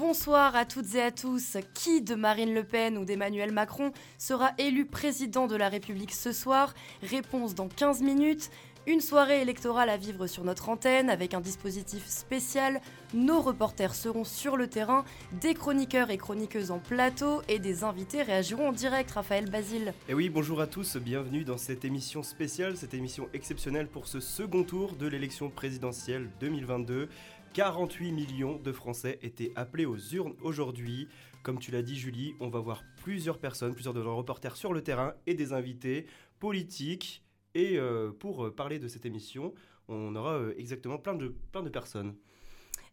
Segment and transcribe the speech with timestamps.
[0.00, 1.58] Bonsoir à toutes et à tous.
[1.74, 6.32] Qui de Marine Le Pen ou d'Emmanuel Macron sera élu président de la République ce
[6.32, 6.72] soir?
[7.02, 8.50] Réponse dans 15 minutes.
[8.86, 12.80] Une soirée électorale à vivre sur notre antenne avec un dispositif spécial.
[13.12, 15.04] Nos reporters seront sur le terrain,
[15.38, 19.10] des chroniqueurs et chroniqueuses en plateau et des invités réagiront en direct.
[19.10, 19.92] Raphaël Basile.
[20.08, 24.18] Et oui, bonjour à tous, bienvenue dans cette émission spéciale, cette émission exceptionnelle pour ce
[24.18, 27.10] second tour de l'élection présidentielle 2022.
[27.54, 31.08] 48 millions de Français étaient appelés aux urnes aujourd'hui.
[31.42, 34.72] Comme tu l'as dit Julie, on va voir plusieurs personnes, plusieurs de nos reporters sur
[34.72, 36.06] le terrain et des invités
[36.38, 39.52] politiques et euh, pour euh, parler de cette émission,
[39.88, 42.14] on aura euh, exactement plein de, plein de personnes.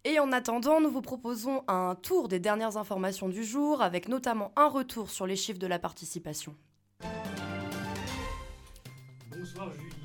[0.03, 4.51] Et en attendant, nous vous proposons un tour des dernières informations du jour, avec notamment
[4.55, 6.55] un retour sur les chiffres de la participation.
[9.29, 9.96] Bonsoir Julie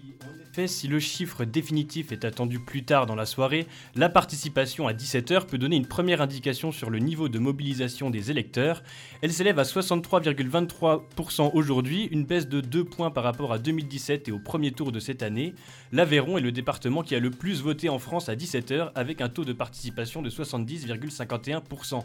[0.53, 4.93] fait, si le chiffre définitif est attendu plus tard dans la soirée, la participation à
[4.93, 8.83] 17h peut donner une première indication sur le niveau de mobilisation des électeurs.
[9.23, 14.33] Elle s'élève à 63,23% aujourd'hui, une baisse de 2 points par rapport à 2017 et
[14.33, 15.55] au premier tour de cette année.
[15.91, 19.31] L'Aveyron est le département qui a le plus voté en France à 17h avec un
[19.31, 22.03] taux de participation de 70,51%.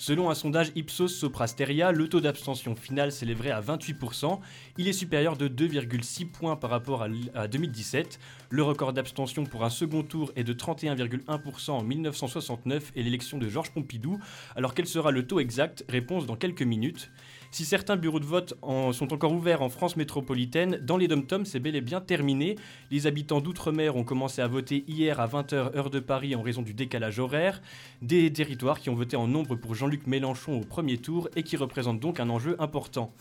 [0.00, 4.38] Selon un sondage Ipsos Soprasteria, le taux d'abstention final s'élèverait à 28%.
[4.76, 7.02] Il est supérieur de 2,6 points par rapport
[7.34, 8.20] à 2017.
[8.50, 13.48] Le record d'abstention pour un second tour est de 31,1% en 1969 et l'élection de
[13.48, 14.20] Georges Pompidou.
[14.54, 15.84] Alors quel sera le taux exact?
[15.88, 17.10] Réponse dans quelques minutes.
[17.50, 18.54] Si certains bureaux de vote
[18.92, 22.56] sont encore ouverts en France métropolitaine, dans les dom-toms, c'est bel et bien terminé.
[22.90, 26.62] Les habitants d'outre-mer ont commencé à voter hier à 20h heure de Paris en raison
[26.62, 27.62] du décalage horaire.
[28.02, 31.56] Des territoires qui ont voté en nombre pour Jean-Luc Mélenchon au premier tour et qui
[31.56, 33.12] représentent donc un enjeu important.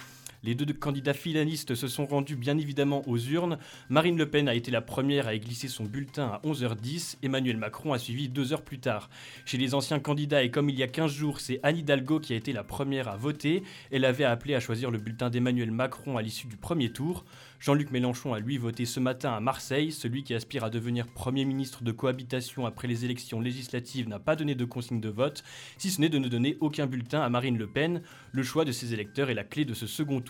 [0.44, 3.58] Les deux candidats finalistes se sont rendus bien évidemment aux urnes.
[3.90, 7.18] Marine Le Pen a été la première à y glisser son bulletin à 11h10.
[7.24, 9.10] Emmanuel Macron a suivi deux heures plus tard.
[9.46, 12.34] Chez les anciens candidats, et comme il y a 15 jours, c'est Anne Hidalgo qui
[12.34, 13.64] a été la première à voter.
[13.92, 17.26] Elle avait appelé à choisir le bulletin d'Emmanuel Macron à l'issue du premier tour.
[17.60, 19.92] Jean-Luc Mélenchon a lui voté ce matin à Marseille.
[19.92, 24.36] Celui qui aspire à devenir Premier ministre de cohabitation après les élections législatives n'a pas
[24.36, 25.44] donné de consigne de vote,
[25.78, 28.02] si ce n'est de ne donner aucun bulletin à Marine Le Pen.
[28.32, 30.22] Le choix de ses électeurs est la clé de ce second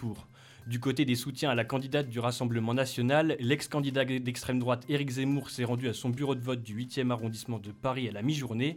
[0.67, 5.49] Du côté des soutiens à la candidate du Rassemblement national, l'ex-candidat d'extrême droite Éric Zemmour
[5.49, 8.75] s'est rendu à son bureau de vote du 8e arrondissement de Paris à la mi-journée.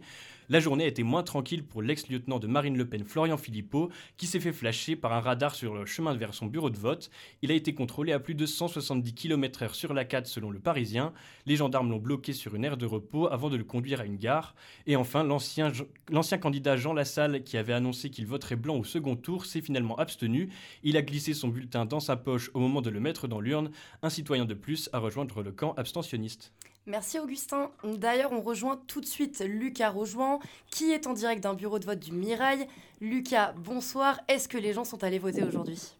[0.51, 4.27] La journée a été moins tranquille pour l'ex-lieutenant de Marine Le Pen, Florian Philippot, qui
[4.27, 7.09] s'est fait flasher par un radar sur le chemin vers son bureau de vote.
[7.41, 11.13] Il a été contrôlé à plus de 170 km/h sur la 4 selon le Parisien.
[11.45, 14.17] Les gendarmes l'ont bloqué sur une aire de repos avant de le conduire à une
[14.17, 14.53] gare.
[14.87, 19.45] Et enfin, l'ancien candidat Jean Lassalle, qui avait annoncé qu'il voterait blanc au second tour,
[19.45, 20.49] s'est finalement abstenu.
[20.83, 23.71] Il a glissé son bulletin dans sa poche au moment de le mettre dans l'urne.
[24.01, 26.51] Un citoyen de plus à rejoindre le camp abstentionniste.
[26.87, 27.69] Merci Augustin.
[27.83, 30.39] D'ailleurs, on rejoint tout de suite Lucas Rojoin,
[30.71, 32.67] qui est en direct d'un bureau de vote du Mirail.
[32.99, 34.19] Lucas, bonsoir.
[34.27, 35.95] Est-ce que les gens sont allés voter aujourd'hui?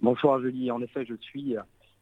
[0.00, 0.72] Bonsoir Julie.
[0.72, 1.56] En effet, je suis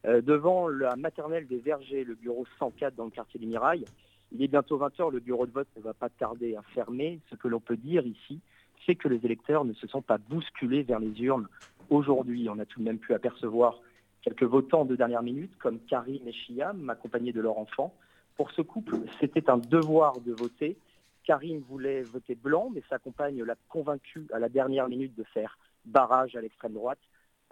[0.05, 3.85] euh, devant la maternelle des Vergers, le bureau 104 dans le quartier du Mirail.
[4.31, 7.19] Il est bientôt 20h, le bureau de vote ne va pas tarder à fermer.
[7.29, 8.39] Ce que l'on peut dire ici,
[8.87, 11.47] c'est que les électeurs ne se sont pas bousculés vers les urnes
[11.91, 12.49] aujourd'hui.
[12.49, 13.79] On a tout de même pu apercevoir
[14.25, 17.93] quelques votants de dernière minute, comme Karim et Chiam, accompagnés de leur enfant.
[18.35, 20.77] Pour ce couple, c'était un devoir de voter.
[21.23, 25.59] Karim voulait voter blanc, mais sa compagne l'a convaincu à la dernière minute de faire
[25.85, 26.99] barrage à l'extrême droite.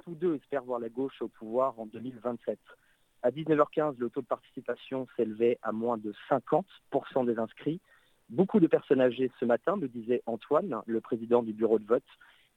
[0.03, 2.57] Tous deux espèrent voir la gauche au pouvoir en 2027.
[3.21, 7.81] À 19h15, le taux de participation s'élevait à moins de 50% des inscrits.
[8.29, 12.03] Beaucoup de personnes âgées ce matin, me disait Antoine, le président du bureau de vote,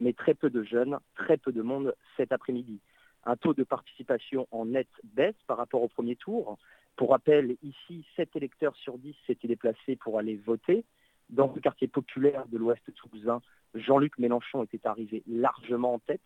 [0.00, 2.80] mais très peu de jeunes, très peu de monde cet après-midi
[3.26, 6.58] un taux de participation en net baisse par rapport au premier tour.
[6.96, 10.84] Pour rappel, ici, 7 électeurs sur 10 s'étaient déplacés pour aller voter.
[11.28, 13.42] Dans le quartier populaire de l'Ouest toulousain,
[13.74, 16.20] Jean-Luc Mélenchon était arrivé largement en tête,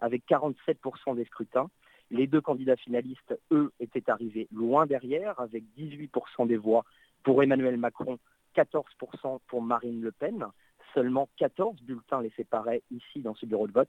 [0.00, 1.70] avec 47% des scrutins.
[2.10, 6.84] Les deux candidats finalistes, eux, étaient arrivés loin derrière, avec 18% des voix
[7.22, 8.18] pour Emmanuel Macron,
[8.54, 10.46] 14% pour Marine Le Pen.
[10.92, 13.88] Seulement 14 bulletins les séparaient ici dans ce bureau de vote.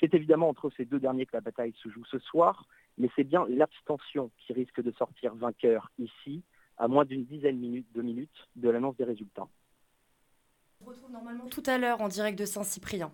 [0.00, 2.66] C'est évidemment entre ces deux derniers que la bataille se joue ce soir,
[2.98, 6.42] mais c'est bien l'abstention qui risque de sortir vainqueur ici,
[6.78, 9.48] à moins d'une dizaine de minutes de l'annonce des résultats.
[10.80, 13.10] On retrouve normalement tout à l'heure en direct de Saint-Cyprien.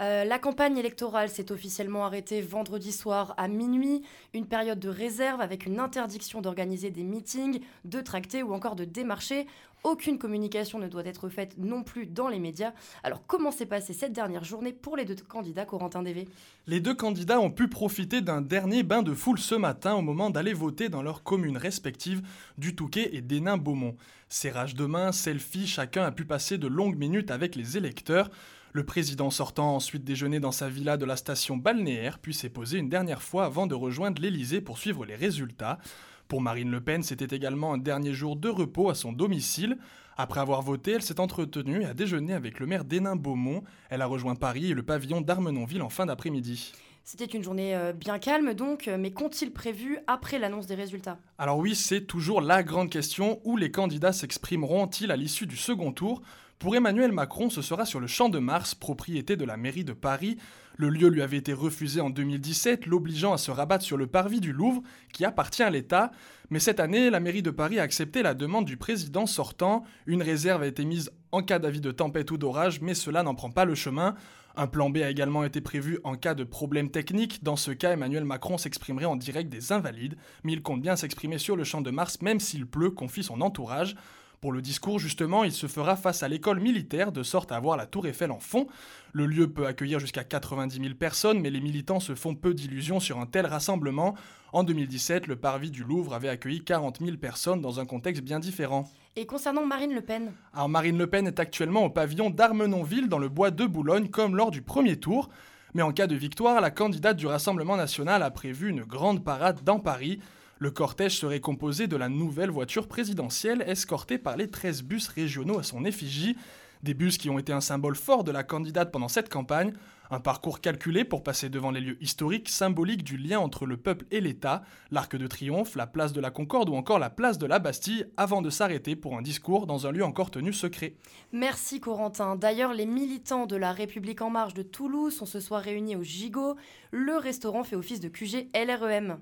[0.00, 4.02] Euh, la campagne électorale s'est officiellement arrêtée vendredi soir à minuit,
[4.32, 8.84] une période de réserve avec une interdiction d'organiser des meetings, de tracter ou encore de
[8.84, 9.46] démarcher.
[9.84, 12.72] Aucune communication ne doit être faite non plus dans les médias.
[13.02, 16.26] Alors comment s'est passée cette dernière journée pour les deux candidats Corentin DV
[16.66, 20.30] Les deux candidats ont pu profiter d'un dernier bain de foule ce matin au moment
[20.30, 22.22] d'aller voter dans leurs communes respectives
[22.56, 23.96] du Touquet et d'Hénin-Beaumont.
[24.30, 28.30] Serrage de main, selfie, chacun a pu passer de longues minutes avec les électeurs.
[28.76, 32.48] Le président sortant a ensuite déjeuné dans sa villa de la station balnéaire, puis s'est
[32.48, 35.78] posé une dernière fois avant de rejoindre l'Elysée pour suivre les résultats.
[36.26, 39.78] Pour Marine Le Pen, c'était également un dernier jour de repos à son domicile.
[40.16, 43.62] Après avoir voté, elle s'est entretenue et a déjeuné avec le maire d'Hénin-Beaumont.
[43.90, 46.72] Elle a rejoint Paris et le pavillon d'Armenonville en fin d'après-midi.
[47.04, 51.18] C'était une journée euh, bien calme donc, mais qu'ont-ils prévu après l'annonce des résultats?
[51.38, 55.92] Alors oui, c'est toujours la grande question où les candidats s'exprimeront-ils à l'issue du second
[55.92, 56.22] tour?
[56.64, 59.92] Pour Emmanuel Macron, ce sera sur le Champ de Mars, propriété de la mairie de
[59.92, 60.38] Paris.
[60.78, 64.40] Le lieu lui avait été refusé en 2017, l'obligeant à se rabattre sur le parvis
[64.40, 64.80] du Louvre,
[65.12, 66.10] qui appartient à l'État.
[66.48, 69.84] Mais cette année, la mairie de Paris a accepté la demande du président sortant.
[70.06, 73.34] Une réserve a été mise en cas d'avis de tempête ou d'orage, mais cela n'en
[73.34, 74.14] prend pas le chemin.
[74.56, 77.44] Un plan B a également été prévu en cas de problème technique.
[77.44, 81.36] Dans ce cas, Emmanuel Macron s'exprimerait en direct des Invalides, mais il compte bien s'exprimer
[81.36, 83.96] sur le champ de Mars, même s'il pleut, confie son entourage.
[84.44, 87.78] Pour le discours, justement, il se fera face à l'école militaire, de sorte à avoir
[87.78, 88.66] la tour Eiffel en fond.
[89.14, 93.00] Le lieu peut accueillir jusqu'à 90 000 personnes, mais les militants se font peu d'illusions
[93.00, 94.14] sur un tel rassemblement.
[94.52, 98.38] En 2017, le parvis du Louvre avait accueilli 40 000 personnes dans un contexte bien
[98.38, 98.84] différent.
[99.16, 100.34] Et concernant Marine Le Pen?
[100.52, 104.36] Alors Marine Le Pen est actuellement au pavillon d'Armenonville dans le bois de Boulogne comme
[104.36, 105.30] lors du premier tour.
[105.72, 109.64] Mais en cas de victoire, la candidate du Rassemblement national a prévu une grande parade
[109.64, 110.20] dans Paris.
[110.58, 115.58] Le cortège serait composé de la nouvelle voiture présidentielle escortée par les 13 bus régionaux
[115.58, 116.36] à son effigie,
[116.84, 119.72] des bus qui ont été un symbole fort de la candidate pendant cette campagne,
[120.10, 124.04] un parcours calculé pour passer devant les lieux historiques symboliques du lien entre le peuple
[124.10, 127.46] et l'État, l'Arc de Triomphe, la place de la Concorde ou encore la place de
[127.46, 130.94] la Bastille, avant de s'arrêter pour un discours dans un lieu encore tenu secret.
[131.32, 132.36] Merci Corentin.
[132.36, 136.02] D'ailleurs, les militants de la République en marche de Toulouse sont ce soir réunis au
[136.02, 136.56] Gigot.
[136.92, 139.18] Le restaurant fait office de QG LREM.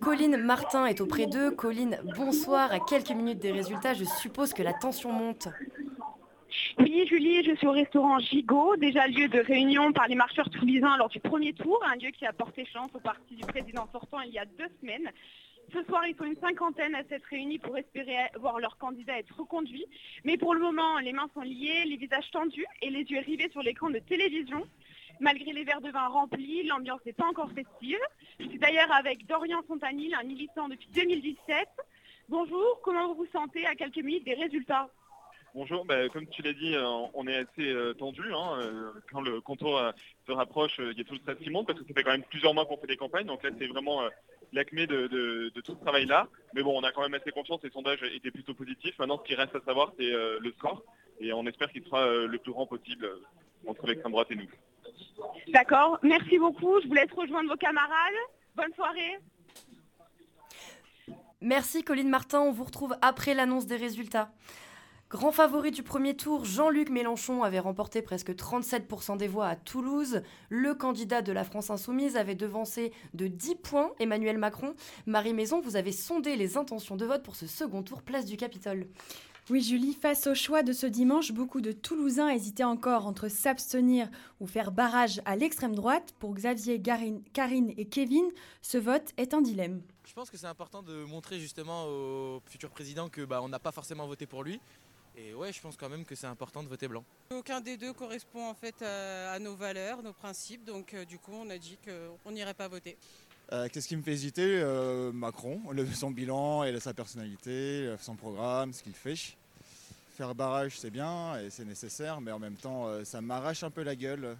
[0.00, 1.50] Colline Martin est auprès d'eux.
[1.50, 2.72] Colline, bonsoir.
[2.72, 5.48] À quelques minutes des résultats, je suppose que la tension monte.
[6.78, 10.96] Oui, Julie, je suis au restaurant Gigot, déjà lieu de réunion par les marcheurs toulousains
[10.96, 14.20] lors du premier tour, un lieu qui a porté chance au parti du président sortant
[14.20, 15.10] il y a deux semaines.
[15.72, 19.36] Ce soir, ils sont une cinquantaine à s'être réunis pour espérer voir leur candidat être
[19.38, 19.84] reconduit.
[20.24, 23.48] Mais pour le moment, les mains sont liées, les visages tendus et les yeux rivés
[23.50, 24.64] sur l'écran de télévision.
[25.20, 27.98] Malgré les verres de vin remplis, l'ambiance n'est pas encore festive.
[28.38, 31.68] Je suis d'ailleurs avec Dorian Fontanil, un militant depuis 2017.
[32.30, 34.88] Bonjour, comment vous vous sentez à quelques minutes des résultats?
[35.54, 38.22] Bonjour, bah, comme tu l'as dit, euh, on est assez euh, tendu.
[38.32, 39.82] Hein, euh, quand le contour
[40.26, 42.12] se rapproche, il y a tout le stress qui monte parce que ça fait quand
[42.12, 43.26] même plusieurs mois qu'on fait des campagnes.
[43.26, 44.00] Donc là, c'est vraiment
[44.54, 46.28] l'acmé de, tout ce travail-là.
[46.54, 47.60] Mais bon, on a quand même assez confiance.
[47.62, 48.98] Les sondages étaient plutôt positifs.
[48.98, 50.82] Maintenant, ce qui reste à savoir, c'est le score.
[51.20, 53.06] Et on espère qu'il sera le plus grand possible
[53.66, 54.48] entre l'extrême droite et nous.
[55.52, 56.80] D'accord, merci beaucoup.
[56.82, 58.20] Je vous laisse rejoindre vos camarades.
[58.56, 59.18] Bonne soirée.
[61.42, 64.30] Merci Colline Martin, on vous retrouve après l'annonce des résultats.
[65.08, 70.22] Grand favori du premier tour, Jean-Luc Mélenchon avait remporté presque 37% des voix à Toulouse.
[70.50, 74.74] Le candidat de la France insoumise avait devancé de 10 points Emmanuel Macron.
[75.06, 78.36] Marie Maison, vous avez sondé les intentions de vote pour ce second tour place du
[78.36, 78.86] Capitole.
[79.50, 84.08] Oui, Julie, face au choix de ce dimanche, beaucoup de Toulousains hésitaient encore entre s'abstenir
[84.38, 86.14] ou faire barrage à l'extrême droite.
[86.20, 88.30] Pour Xavier, Karine et Kevin,
[88.62, 89.82] ce vote est un dilemme.
[90.06, 93.58] Je pense que c'est important de montrer justement au futur président que bah, on n'a
[93.58, 94.60] pas forcément voté pour lui.
[95.16, 97.02] Et ouais, je pense quand même que c'est important de voter blanc.
[97.30, 101.32] Aucun des deux correspond en fait à, nos valeurs, nos principes, donc euh, du coup
[101.34, 102.96] on a dit qu'on n'irait pas voter.
[103.52, 104.60] Euh, qu'est-ce qui me fait hésiter?
[104.60, 105.60] Euh, Macron,
[105.92, 109.16] son bilan et sa personnalité, son programme, ce qu'il fait
[110.20, 113.70] faire barrage, c'est bien et c'est nécessaire, mais en même temps, euh, ça m'arrache un
[113.70, 114.36] peu la gueule.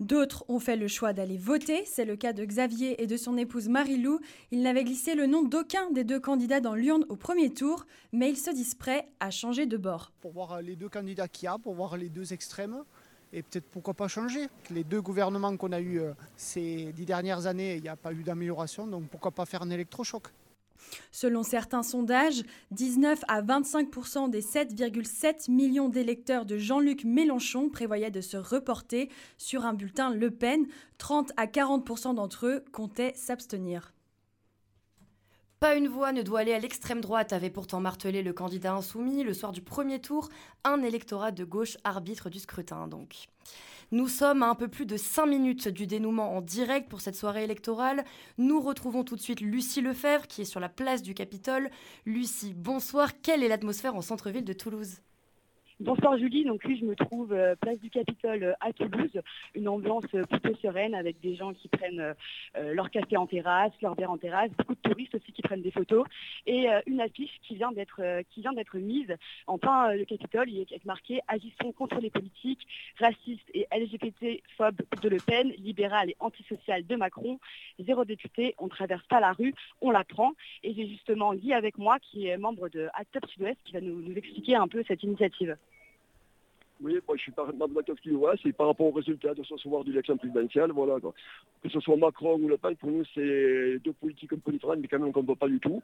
[0.00, 1.84] D'autres ont fait le choix d'aller voter.
[1.86, 4.18] C'est le cas de Xavier et de son épouse Marie-Lou.
[4.50, 8.30] Ils n'avaient glissé le nom d'aucun des deux candidats dans l'urne au premier tour, mais
[8.30, 10.10] ils se disent prêts à changer de bord.
[10.22, 12.82] Pour voir les deux candidats qu'il y a, pour voir les deux extrêmes,
[13.32, 14.48] et peut-être pourquoi pas changer.
[14.72, 18.12] Les deux gouvernements qu'on a eus euh, ces dix dernières années, il n'y a pas
[18.12, 20.24] eu d'amélioration, donc pourquoi pas faire un électrochoc
[21.10, 28.20] Selon certains sondages, 19 à 25% des 7,7 millions d'électeurs de Jean-Luc Mélenchon prévoyaient de
[28.20, 29.08] se reporter
[29.38, 30.66] sur un bulletin Le Pen.
[30.98, 33.92] 30 à 40% d'entre eux comptaient s'abstenir.
[35.62, 39.22] Pas une voix ne doit aller à l'extrême droite, avait pourtant martelé le candidat insoumis
[39.22, 40.28] le soir du premier tour,
[40.64, 43.28] un électorat de gauche arbitre du scrutin donc.
[43.92, 47.14] Nous sommes à un peu plus de 5 minutes du dénouement en direct pour cette
[47.14, 48.04] soirée électorale.
[48.38, 51.68] Nous retrouvons tout de suite Lucie Lefebvre qui est sur la place du Capitole.
[52.06, 53.20] Lucie, bonsoir.
[53.20, 55.02] Quelle est l'atmosphère en centre-ville de Toulouse?
[55.82, 59.20] Bonsoir Julie, donc oui je me trouve euh, place du Capitole euh, à Toulouse,
[59.56, 62.14] une ambiance euh, plutôt sereine avec des gens qui prennent
[62.54, 65.72] leur café en terrasse, leur verre en terrasse, beaucoup de touristes aussi qui prennent des
[65.72, 66.06] photos.
[66.46, 69.12] Et une affiche qui vient d'être qui vient d'être mise.
[69.46, 72.66] En plein le Capitole, il est marqué Agissons contre les politiques
[73.00, 77.40] racistes et LGBT-phobes de Le Pen, libéral et antisocial de Macron,
[77.80, 81.52] zéro député, on ne traverse pas la rue, on la prend et j'ai justement Guy
[81.54, 84.84] avec moi qui est membre de Act Up Sud-Ouest qui va nous expliquer un peu
[84.86, 85.56] cette initiative.
[86.82, 89.42] Oui, moi je suis d'accord avec ce qu'il voit, c'est par rapport au résultat de
[89.44, 90.98] ce soir d'élection présidentielle, voilà.
[91.62, 94.80] Que ce soit Macron ou Le Pen, pour nous c'est deux politiques un peu différentes,
[94.80, 95.82] mais quand même on ne voit pas du tout.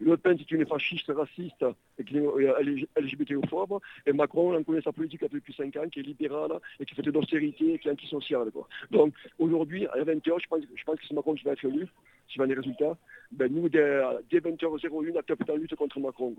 [0.00, 1.64] Le Pen, c'est une fasciste raciste
[1.98, 3.80] et qui est LGBTophobe.
[4.06, 7.02] Et Macron, on connaît sa politique depuis 5 ans, qui est libérale et qui fait
[7.02, 8.50] de l'austérité et qui est antisociale.
[8.90, 11.86] Donc aujourd'hui, à 20h, je pense, que c'est Macron qui va être élu,
[12.28, 12.96] suivant les résultats.
[13.32, 14.00] Ben, nous, dès,
[14.32, 16.34] 20h01, on a tapé en lutte contre Macron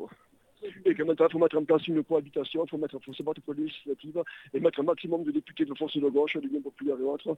[0.85, 3.23] et que maintenant il faut mettre en place une cohabitation, il faut, mettre, faut se
[3.23, 6.47] battre pour les législatives et mettre un maximum de députés de force de gauche, de
[6.47, 7.37] liens populaires et autres,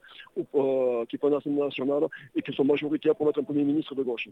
[0.54, 2.04] euh, qui prennent l'Assemblée nationale
[2.34, 4.28] et qui sont majoritaires pour mettre un Premier ministre de gauche.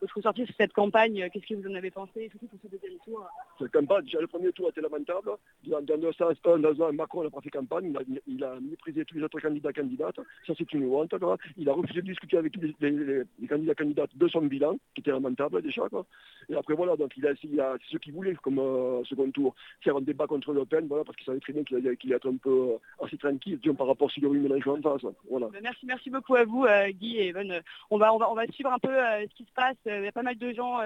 [0.00, 2.98] Votre ressenti sur cette campagne, qu'est-ce que vous en avez pensé, surtout pour ce deuxième
[3.04, 3.24] tour?
[3.58, 5.30] Cette campagne, déjà le premier tour était lamentable.
[5.66, 7.92] Dans, dans sens, un, dans un, Macron n'a pas fait campagne,
[8.26, 11.14] il a, méprisé tous les autres candidats candidates, ça c'est une honte.
[11.56, 15.10] Il a refusé de discuter avec tous les, candidats candidates de son bilan, qui était
[15.10, 15.88] lamentable déjà.
[15.88, 16.06] Quoi.
[16.48, 20.00] Et après, voilà, donc il a, ce qu'il voulait comme euh, second tour, faire un
[20.00, 22.72] débat contre Le Pen, voilà, parce qu'il savait très bien qu'il allait, être un peu
[22.72, 25.12] euh, assez tranquille, par rapport à si Louis Mélenchon en face.
[25.30, 25.48] Voilà.
[25.48, 27.60] Ben, merci, merci beaucoup à vous, euh, Guy et Evan.
[27.90, 29.76] On va, on, va, on va suivre un peu ce qui se passe.
[29.88, 30.78] Il y a pas mal de gens.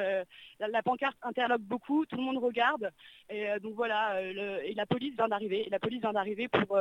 [0.59, 2.91] La, pancarte interloque beaucoup, tout le monde regarde.
[3.29, 5.69] Et donc voilà, et la police vient d'arriver.
[5.71, 6.79] La police vient d'arriver pour,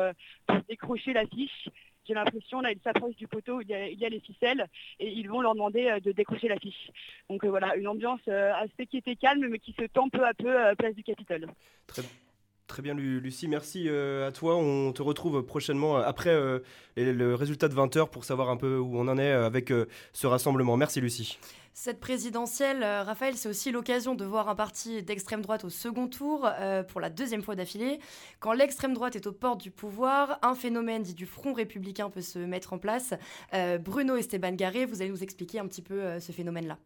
[0.67, 1.69] décrocher l'affiche
[2.07, 4.65] j'ai l'impression, là, ils s'approchent du poteau où il y, a, les ficelles
[4.99, 6.91] et ils vont leur demander euh, de décrocher l'affiche.
[7.29, 10.25] Donc euh, voilà, une ambiance euh, assez qui était calme mais qui se tend peu
[10.25, 11.47] à peu à place du Capitole.
[11.87, 12.01] Très
[12.71, 14.55] Très bien Lucie, merci à toi.
[14.55, 16.33] On te retrouve prochainement après
[16.95, 19.73] le résultat de 20h pour savoir un peu où on en est avec
[20.13, 20.77] ce rassemblement.
[20.77, 21.37] Merci Lucie.
[21.73, 26.07] Cette présidentielle, euh, Raphaël, c'est aussi l'occasion de voir un parti d'extrême droite au second
[26.07, 27.99] tour euh, pour la deuxième fois d'affilée.
[28.39, 32.21] Quand l'extrême droite est aux portes du pouvoir, un phénomène dit du front républicain peut
[32.21, 33.13] se mettre en place.
[33.53, 36.77] Euh, Bruno Esteban Garé, vous allez nous expliquer un petit peu ce phénomène-là.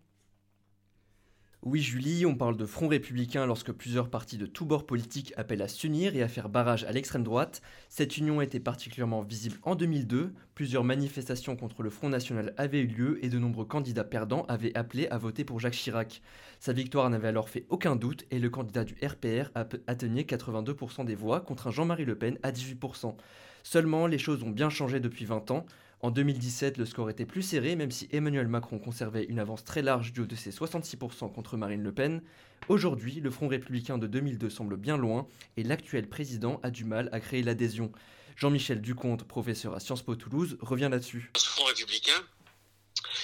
[1.65, 5.63] Oui, Julie, on parle de front républicain lorsque plusieurs partis de tous bords politiques appellent
[5.63, 7.63] à s'unir et à faire barrage à l'extrême droite.
[7.89, 10.31] Cette union était particulièrement visible en 2002.
[10.53, 14.77] Plusieurs manifestations contre le Front National avaient eu lieu et de nombreux candidats perdants avaient
[14.77, 16.21] appelé à voter pour Jacques Chirac.
[16.59, 19.49] Sa victoire n'avait alors fait aucun doute et le candidat du RPR
[19.87, 23.15] atteignait 82% des voix contre un Jean-Marie Le Pen à 18%.
[23.63, 25.65] Seulement, les choses ont bien changé depuis 20 ans.
[26.05, 29.81] En 2017, le score était plus serré, même si Emmanuel Macron conservait une avance très
[29.81, 32.21] large du haut de ses 66% contre Marine Le Pen.
[32.69, 37.09] Aujourd'hui, le Front républicain de 2002 semble bien loin et l'actuel président a du mal
[37.11, 37.91] à créer l'adhésion.
[38.35, 41.31] Jean-Michel Ducomte, professeur à Sciences Po Toulouse, revient là-dessus.
[41.35, 42.21] Ce Front républicain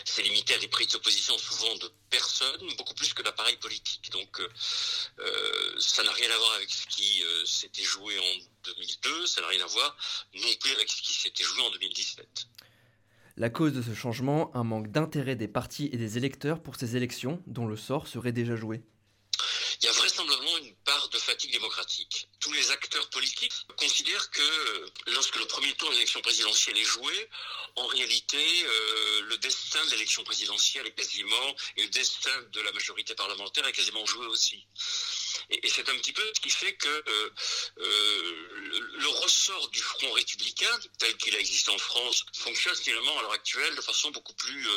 [0.06, 4.10] c'est limité à des prises d'opposition souvent de personnes, beaucoup plus que d'appareils politiques.
[4.12, 4.50] Donc euh,
[5.20, 9.42] euh, ça n'a rien à voir avec ce qui euh, s'était joué en 2002, ça
[9.42, 9.98] n'a rien à voir
[10.36, 12.48] non plus avec ce qui s'était joué en 2017.
[13.42, 16.96] La cause de ce changement, un manque d'intérêt des partis et des électeurs pour ces
[16.96, 18.84] élections dont le sort serait déjà joué.
[19.82, 22.30] Il y a vraisemblablement une part de fatigue démocratique.
[22.40, 27.30] Tous les acteurs politiques considèrent que lorsque le premier tour de l'élection présidentielle est joué,
[27.78, 32.72] en réalité, euh, le destin de l'élection présidentielle est quasiment, et le destin de la
[32.74, 34.68] majorité parlementaire est quasiment joué aussi.
[35.50, 37.30] Et, c'est un petit peu ce qui fait que euh,
[37.80, 38.50] euh,
[39.00, 43.34] le, ressort du Front républicain, tel qu'il a existé en France, fonctionne finalement à l'heure
[43.34, 44.68] actuelle de façon beaucoup plus,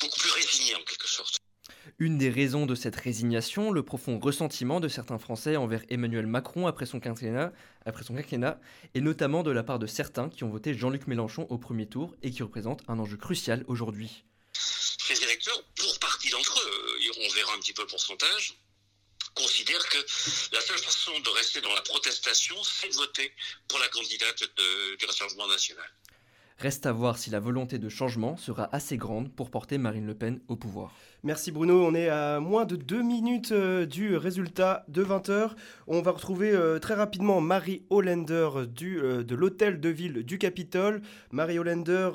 [0.00, 1.38] beaucoup plus résignée en quelque sorte.
[1.98, 6.66] Une des raisons de cette résignation, le profond ressentiment de certains Français envers Emmanuel Macron
[6.66, 7.52] après son quinquennat,
[7.84, 8.60] après son quinquennat
[8.94, 12.14] et notamment de la part de certains qui ont voté Jean-Luc Mélenchon au premier tour
[12.22, 14.24] et qui représentent un enjeu crucial aujourd'hui.
[14.52, 18.54] Ces électeurs, pour partie d'entre eux, on verra un petit peu le pourcentage,
[19.38, 19.98] considèrent que
[20.52, 23.32] la seule façon de rester dans la protestation, c'est de voter
[23.68, 24.42] pour la candidate
[24.98, 25.88] du Rassemblement national.
[26.58, 30.14] Reste à voir si la volonté de changement sera assez grande pour porter Marine Le
[30.14, 30.92] Pen au pouvoir.
[31.22, 35.52] Merci Bruno, on est à moins de deux minutes euh, du résultat de 20h.
[35.86, 40.38] On va retrouver euh, très rapidement Marie Hollander du, euh, de l'hôtel de ville du
[40.38, 41.00] Capitole.
[41.30, 42.10] Marie Hollander,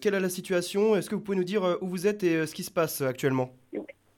[0.00, 0.96] quelle est la situation?
[0.96, 3.54] Est-ce que vous pouvez nous dire où vous êtes et ce qui se passe actuellement?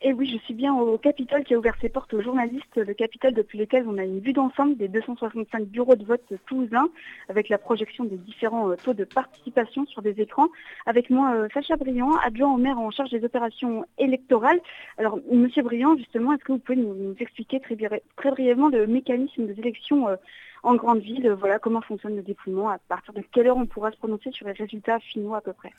[0.03, 2.77] Et oui, je suis bien au Capitole qui a ouvert ses portes aux journalistes.
[2.77, 6.89] Le Capitole depuis lequel on a une vue d'ensemble des 265 bureaux de vote toulousains
[7.31, 10.49] avec la projection des différents euh, taux de participation sur des écrans.
[10.85, 14.61] Avec moi, euh, Sacha Briand, adjoint au maire en charge des opérations électorales.
[14.99, 17.77] Alors, Monsieur Briand, justement, est-ce que vous pouvez nous, expliquer très,
[18.17, 20.17] très, brièvement le mécanisme des élections euh,
[20.63, 21.31] en grande ville?
[21.31, 22.69] Voilà, comment fonctionne le dépouillement?
[22.69, 25.55] À partir de quelle heure on pourra se prononcer sur les résultats finaux à peu
[25.55, 25.73] près?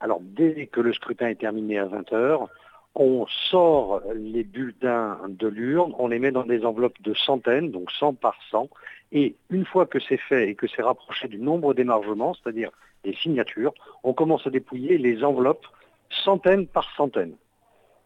[0.00, 2.48] Alors, dès que le scrutin est terminé à 20h,
[2.94, 7.90] on sort les bulletins de l'urne, on les met dans des enveloppes de centaines, donc
[7.92, 8.68] 100 par 100,
[9.12, 12.70] et une fois que c'est fait et que c'est rapproché du nombre d'émargements, c'est-à-dire
[13.04, 15.66] des signatures, on commence à dépouiller les enveloppes
[16.10, 17.36] centaines par centaines.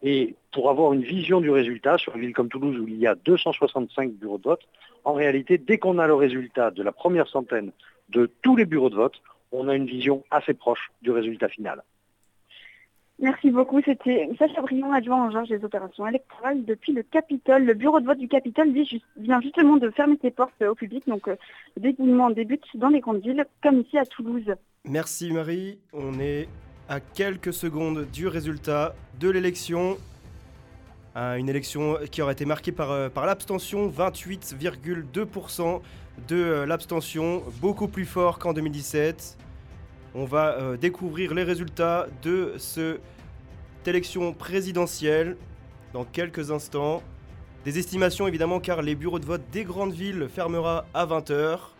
[0.03, 3.07] Et pour avoir une vision du résultat, sur une ville comme Toulouse où il y
[3.07, 4.67] a 265 bureaux de vote,
[5.03, 7.71] en réalité, dès qu'on a le résultat de la première centaine
[8.09, 11.83] de tous les bureaux de vote, on a une vision assez proche du résultat final.
[13.19, 13.81] Merci beaucoup.
[13.83, 17.63] C'était Sacha Briand, adjoint en charge des opérations électorales depuis le Capitole.
[17.63, 18.73] Le bureau de vote du Capitole
[19.17, 21.03] vient justement de fermer ses portes au public.
[21.07, 21.37] Donc le
[21.77, 24.53] déroulement débute dans les grandes villes, comme ici à Toulouse.
[24.83, 25.79] Merci Marie.
[25.93, 26.49] On est
[26.89, 29.97] à quelques secondes du résultat de l'élection.
[31.15, 35.81] Une élection qui aurait été marquée par, euh, l'abstention, 28,2%
[36.27, 39.37] de euh, l'abstention, beaucoup plus fort qu'en 2017.
[40.17, 43.01] On va euh, découvrir les résultats de cette
[43.85, 45.35] élection présidentielle
[45.91, 47.03] dans quelques instants.
[47.65, 51.74] Des estimations évidemment car les bureaux de vote des grandes villes fermera à 20h.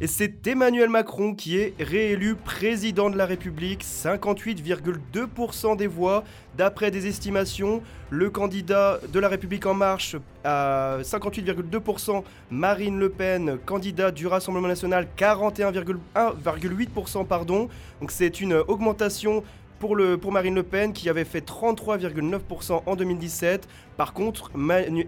[0.00, 6.22] Et c'est Emmanuel Macron qui est réélu président de la République, 58,2% des voix.
[6.56, 10.14] D'après des estimations, le candidat de la République en marche
[10.44, 17.68] à 58,2%, Marine Le Pen, candidat du Rassemblement national, 41,8%, pardon.
[18.00, 19.42] Donc c'est une augmentation
[19.78, 19.96] pour,
[20.32, 23.68] Marine Le Pen qui avait fait 33,9% en 2017.
[23.96, 24.50] Par contre,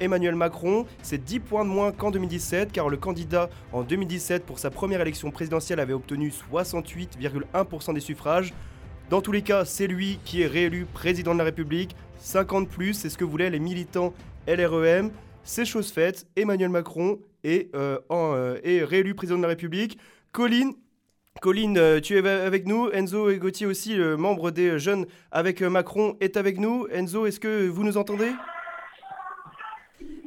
[0.00, 4.58] Emmanuel Macron, c'est 10 points de moins qu'en 2017 car le candidat en 2017 pour
[4.58, 8.52] sa première élection présidentielle avait obtenu 68,1% des suffrages.
[9.10, 11.96] Dans tous les cas, c'est lui qui est réélu président de la République.
[12.20, 14.14] 50 plus, c'est ce que voulaient les militants
[14.46, 15.10] LREM.
[15.42, 19.98] C'est chose faite, Emmanuel Macron est, euh, euh, est réélu président de la République.
[20.32, 20.74] Colline,
[21.40, 22.90] Colline, euh, tu es avec nous.
[22.90, 26.86] Enzo et Gauthier aussi, le membre des jeunes avec euh, Macron, est avec nous.
[26.92, 28.30] Enzo, est-ce que vous nous entendez?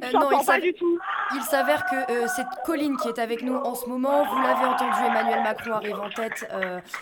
[0.02, 0.98] Euh, non, il pas du tout.
[1.36, 4.24] Il s'avère que c'est Colline qui est avec nous en ce moment.
[4.24, 6.46] Vous l'avez entendu, Emmanuel Macron arrive en tête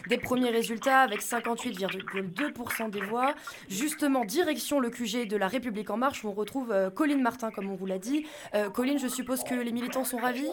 [0.09, 3.35] des premiers résultats avec 58,2% des voix.
[3.69, 7.69] Justement, direction le QG de la République en marche, où on retrouve Colline Martin, comme
[7.71, 8.25] on vous l'a dit.
[8.75, 10.51] Colline, je suppose que les militants sont ravis?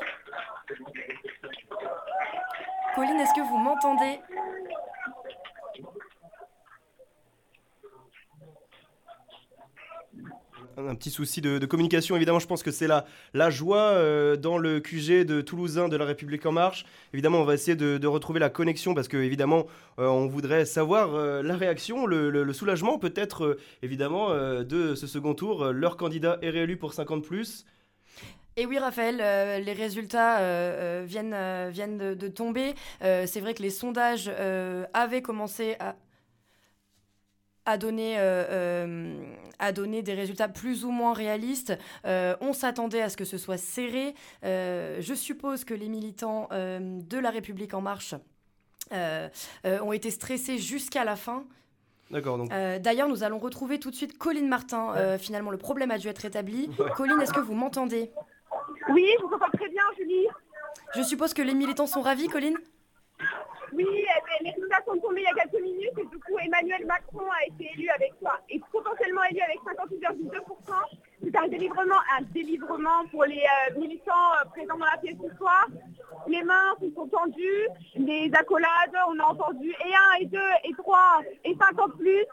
[2.96, 4.20] Colline, est-ce que vous m'entendez?
[10.78, 12.16] Un petit souci de, communication.
[12.16, 15.98] Évidemment, je pense que c'est la, la joie euh, dans le QG de Toulousain de
[15.98, 16.86] la République En Marche.
[17.14, 19.68] Évidemment, on va essayer de, retrouver la connexion parce que, évidemment,
[20.00, 25.66] euh, on voudrait savoir euh, la réaction, le, soulagement peut-être, évidemment, de ce second tour.
[25.74, 27.66] Leur candidat est réélu pour 50 plus.
[28.60, 32.76] Et oui, Raphaël, euh, les résultats euh, euh, viennent, viennent de, tomber.
[33.00, 34.30] c'est vrai que les sondages
[34.94, 35.96] avaient commencé à,
[37.66, 38.18] à donner,
[39.60, 41.78] à donner des résultats plus ou moins réalistes.
[42.06, 44.14] on s'attendait à ce que ce soit serré.
[44.44, 48.14] je suppose que les militants de La République en marche
[48.92, 51.46] ont été stressés jusqu'à la fin.
[52.12, 52.46] D'accord.
[52.80, 55.18] D'ailleurs, nous allons retrouver tout de suite Colline Martin.
[55.18, 56.70] finalement, le problème a dû être rétabli.
[56.96, 58.12] Colline, est-ce que vous m'entendez?
[58.90, 60.28] Oui, je vous entends très bien, Julie.
[60.96, 62.58] Je suppose que les militants sont ravis, Colline
[63.74, 66.38] Oui, eh ben, les résultats sont tombés il y a quelques minutes et du coup
[66.40, 70.40] Emmanuel Macron a été élu avec quoi Et potentiellement élu avec 58,2%.
[71.22, 75.36] C'est un délivrement, un délivrement pour les euh, militants euh, présents dans la pièce ce
[75.38, 75.68] soir.
[76.28, 80.74] Les mains se sont tendues, les accolades, on a entendu et un, et deux, et
[80.74, 82.26] trois, et cinq en plus.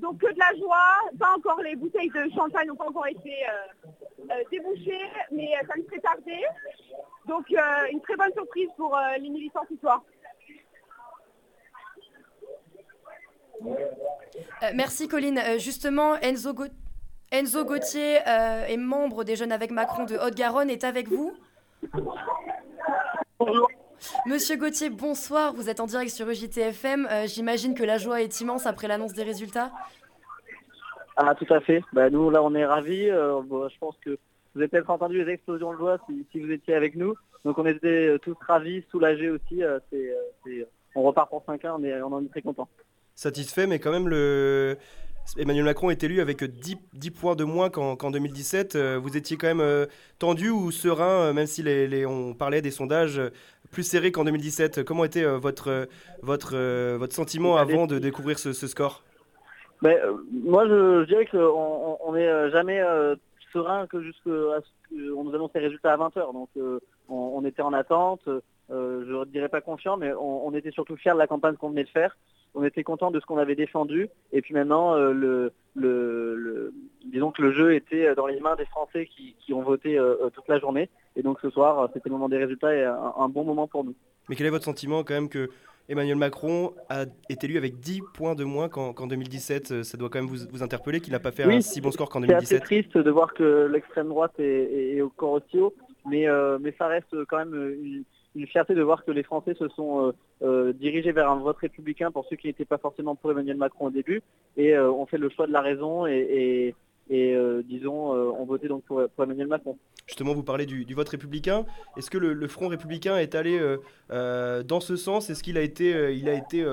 [0.00, 3.34] Donc que de la joie, pas encore les bouteilles de champagne n'ont pas encore été
[3.48, 3.88] euh,
[4.50, 6.44] débouchées, mais ça ne serait tardé.
[7.26, 7.46] Donc
[7.92, 10.02] une très bonne surprise pour les militants ce soir.
[14.74, 15.40] merci Colline.
[15.58, 16.54] justement, Enzo,
[17.32, 21.32] Enzo Gauthier euh, est membre des Jeunes avec Macron de Haute-Garonne, est avec vous?
[24.26, 25.54] Monsieur Gauthier, bonsoir.
[25.54, 27.06] Vous êtes en direct sur EJTFM.
[27.08, 29.70] Euh, j'imagine que la joie est immense après l'annonce des résultats.
[31.22, 31.82] Ah, tout à fait.
[31.92, 33.10] Bah, nous, là, on est ravis.
[33.10, 34.18] Euh, je pense que
[34.54, 35.98] Vous avez peut-être entendu les explosions de joie
[36.32, 37.14] si, vous étiez avec nous.
[37.44, 39.62] Donc on était tous ravis, soulagés aussi.
[40.94, 42.68] on repart pour 5 ans, mais on en est très content.
[43.14, 44.76] Satisfait, mais quand même le
[45.36, 48.74] Emmanuel Macron est élu avec 10, 10 points de moins qu'en 2017.
[48.74, 49.86] Euh, vous étiez quand même euh,
[50.18, 53.20] tendu ou serein, euh, même si les, on parlait des sondages
[53.70, 54.82] plus serrés qu'en 2017.
[54.82, 55.88] Comment était votre,
[56.22, 56.56] votre,
[56.96, 59.04] votre sentiment avant de découvrir ce, score?
[59.82, 59.98] Ben,
[60.32, 62.80] Moi, je, dirais qu'on n'est jamais
[63.52, 66.32] serein que jusqu'à ce qu'on nous annonce les résultats à 20h.
[66.32, 66.48] Donc,
[67.08, 68.22] on, était en attente.
[68.68, 71.84] je ne dirais pas confiant, mais on, était surtout fiers de la campagne qu'on venait
[71.84, 72.16] de faire
[72.54, 74.08] on était content de ce qu'on avait défendu.
[74.32, 76.72] Et puis maintenant, euh, le, le,
[77.04, 80.30] disons que le jeu était dans les mains des Français qui, ont voté euh, euh,
[80.30, 80.88] toute la journée.
[81.16, 83.94] Et donc ce soir, c'était le moment des résultats et un, bon moment pour nous.
[84.28, 85.50] Mais quel est votre sentiment quand même que
[85.88, 90.22] Emmanuel Macron a été élu avec 10 points de moins qu'en 2017 Ça doit quand
[90.22, 92.48] même vous, interpeller qu'il n'a pas fait un si bon score qu'en 2017.
[92.48, 95.74] C'est triste de voir que l'extrême droite est, au corps aussi haut,
[96.08, 96.26] mais,
[96.60, 98.04] mais ça reste quand même une
[98.34, 101.58] une fierté de voir que les Français se sont euh, euh, dirigés vers un vote
[101.58, 104.22] républicain pour ceux qui n'étaient pas forcément pour Emmanuel Macron au début.
[104.56, 106.74] Et euh, on fait le choix de la raison et, et
[107.10, 109.76] euh, disons, euh, ont voté donc pour, Emmanuel Macron.
[110.06, 111.64] Justement, vous parlez du, vote républicain.
[111.96, 113.60] Est-ce que le, Front républicain est allé
[114.10, 115.30] euh, dans ce sens?
[115.30, 116.64] Est-ce qu'il a été, il a été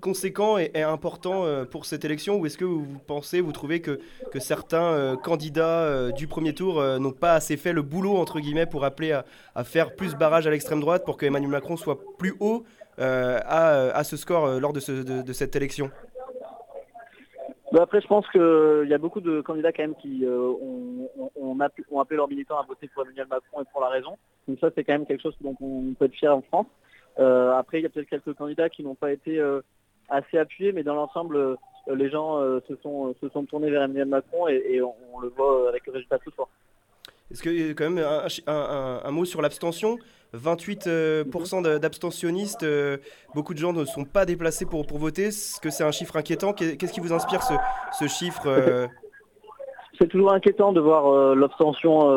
[0.00, 2.36] conséquent et, important pour cette élection?
[2.36, 7.12] Ou est-ce que vous pensez, vous trouvez que, que certains candidats du premier tour n'ont
[7.12, 9.12] pas assez fait le boulot, entre guillemets, pour appeler
[9.54, 12.64] à, faire plus barrage à l'extrême droite pour que Emmanuel Macron soit plus haut
[12.96, 15.90] à, ce score lors de cette élection?
[17.74, 20.52] Bah, après, je pense qu'il y a beaucoup de candidats quand même qui euh,
[21.34, 24.16] ont, appelé leurs militants à voter pour Emmanuel Macron et pour la raison.
[24.46, 26.68] Donc ça, c'est quand même quelque chose dont on peut être fier en France.
[27.18, 29.60] Euh, après, il y a peut-être quelques candidats qui n'ont pas été euh,
[30.08, 31.56] assez appuyés, mais dans l'ensemble,
[31.92, 35.84] les gens se, sont, se sont tournés vers Emmanuel Macron et, on, le voit avec
[35.86, 36.50] le résultat tout fort.
[37.32, 38.04] Est-ce a quand même
[38.46, 39.98] un mot sur l'abstention?
[40.34, 40.86] 28%
[41.66, 42.98] euh, d'abstentionnistes, euh,
[43.34, 45.24] beaucoup de gens ne sont pas déplacés pour, pour voter.
[45.26, 46.52] Est-ce que c'est un chiffre inquiétant?
[46.52, 47.54] Qu'est-ce qui vous inspire ce,
[47.98, 48.86] ce chiffre euh?
[49.98, 52.10] C'est toujours inquiétant de voir l'abstention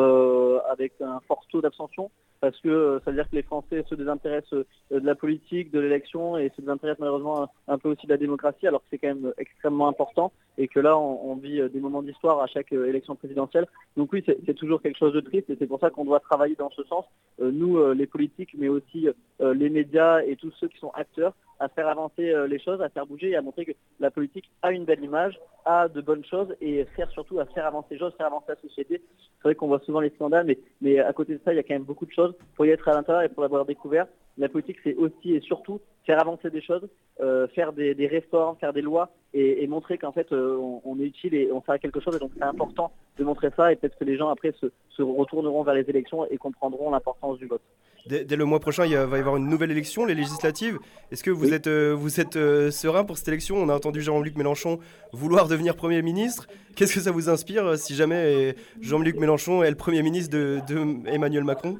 [0.68, 3.94] avec un fort taux d'abstention parce que euh, ça veut dire que les Français se
[3.94, 8.12] désintéressent euh, de la politique, de l'élection et se désintéressent malheureusement un, peu aussi de
[8.12, 11.68] la démocratie, alors que c'est quand même extrêmement important et que là on, vit euh,
[11.68, 13.66] des moments d'histoire à chaque élection présidentielle.
[13.96, 16.54] Donc oui, c'est toujours quelque chose de triste et c'est pour ça qu'on doit travailler
[16.56, 17.04] dans ce sens,
[17.40, 19.08] nous les politiques, mais aussi
[19.40, 23.06] les médias et tous ceux qui sont acteurs, à faire avancer les choses, à faire
[23.06, 26.54] bouger et à montrer que la politique a une belle image, a de bonnes choses
[26.60, 29.02] et faire surtout à faire avancer les choses, faire avancer la société.
[29.36, 31.58] C'est vrai qu'on voit souvent les scandales, mais, mais à côté de ça, il y
[31.58, 34.06] a quand même beaucoup de choses pour y être à l'intérieur et pour l'avoir découvert.
[34.38, 36.88] La politique, c'est aussi et surtout faire avancer des choses,
[37.20, 41.34] euh, faire des, réformes, faire des lois et, montrer qu'en fait euh, on, est utile
[41.34, 42.16] et on fait quelque chose.
[42.16, 45.62] Et donc c'est important de montrer ça et peut-être que les gens après se, retourneront
[45.64, 47.60] vers les élections et comprendront l'importance du vote.
[48.08, 50.78] Dès, le mois prochain, il va y avoir une nouvelle élection, les législatives.
[51.12, 52.34] Est-ce que vous êtes, euh, vous êtes
[52.70, 53.56] serein pour cette élection?
[53.56, 54.78] On a entendu Jean-Luc Mélenchon
[55.12, 56.46] vouloir devenir Premier ministre.
[56.76, 61.08] Qu'est-ce que ça vous inspire si jamais Jean-Luc Mélenchon est le Premier ministre de, de
[61.08, 61.78] Emmanuel Macron?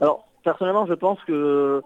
[0.00, 1.82] Alors, personnellement, je pense que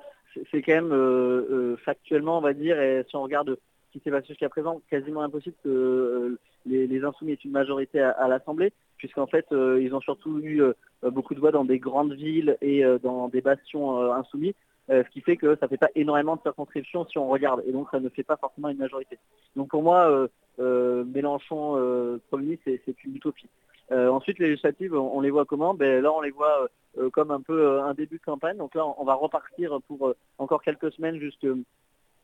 [0.51, 4.01] c'est quand même euh, euh, factuellement, on va dire, et si on regarde ce qui
[4.03, 8.73] s'est passé jusqu'à présent, quasiment impossible que euh, les, insoumis aient une majorité à, l'Assemblée,
[8.97, 10.63] puisqu'en fait, ils ont surtout eu
[11.03, 14.55] beaucoup de voix dans des grandes villes et dans des bastions insoumis.
[14.89, 17.73] ce qui fait que ça ne fait pas énormément de circonscriptions si on regarde, et
[17.73, 19.19] donc ça ne fait pas forcément une majorité.
[19.55, 20.29] Donc pour moi,
[20.59, 23.49] Mélenchon Premier, c'est une utopie.
[23.91, 25.75] ensuite, les législatives, on, les voit comment?
[25.75, 28.57] Ben, Là, on les voit euh, comme un peu euh, un début de campagne.
[28.57, 31.19] Donc là, on va repartir pour euh, encore quelques semaines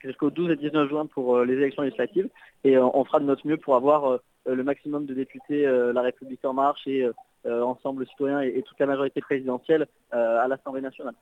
[0.03, 2.29] jusqu'au 12 et 19 juin pour les élections législatives.
[2.65, 6.53] Et on fera de notre mieux pour avoir le maximum de députés La République en
[6.53, 7.09] marche et
[7.45, 11.15] Ensemble citoyen et, toute la majorité présidentielle à l'Assemblée nationale.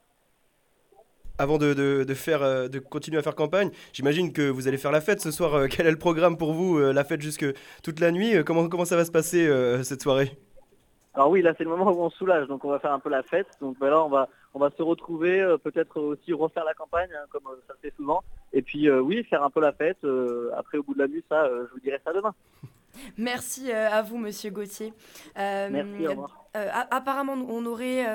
[1.38, 5.20] Avant de, faire, de continuer à faire campagne, j'imagine que vous allez faire la fête
[5.20, 5.68] ce soir.
[5.70, 7.46] Quel est le programme pour vous La fête jusque
[7.82, 8.44] toute la nuit?
[8.44, 9.48] Comment, comment ça va se passer
[9.82, 10.32] cette soirée?
[11.20, 13.10] Alors oui, là c'est le moment où on soulage, donc on va faire un peu
[13.10, 13.46] la fête.
[13.60, 17.10] Donc ben là on va on va se retrouver, euh, peut-être aussi refaire la campagne
[17.14, 18.22] hein, comme euh, ça se fait souvent.
[18.54, 19.98] Et puis euh, oui, faire un peu la fête.
[20.56, 22.34] après au bout de la nuit, ça, je vous dirai ça demain.
[23.18, 24.94] Merci à vous, Monsieur Gauthier.
[25.36, 26.06] Merci.
[26.06, 26.46] Au revoir.
[26.90, 28.06] apparemment, on aurait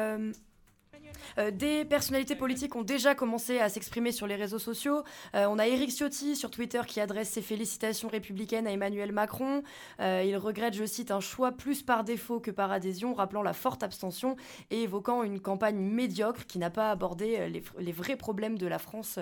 [1.38, 5.04] Euh, des personnalités politiques ont déjà commencé à s'exprimer sur les réseaux sociaux.
[5.36, 9.64] Euh, on a Éric Ciotti sur Twitter qui adresse ses félicitations républicaines à Emmanuel Macron.
[10.00, 13.54] Euh, il regrette, je cite, un choix plus par défaut que par adhésion, rappelant la
[13.54, 14.36] forte abstention
[14.72, 19.20] et évoquant une campagne médiocre qui n'a pas abordé les, vrais problèmes de la France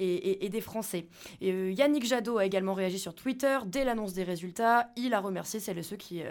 [0.00, 1.06] et, des Français.
[1.40, 4.90] Yannick Jadot a également réagi sur Twitter dès l'annonce des résultats.
[4.96, 6.22] Il a remercié celles et ceux qui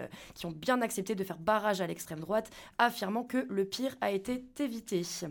[0.43, 4.43] ont bien accepté de faire barrage à l'extrême droite, affirmant que le pire a été
[4.59, 5.03] évité.
[5.07, 5.23] Paris.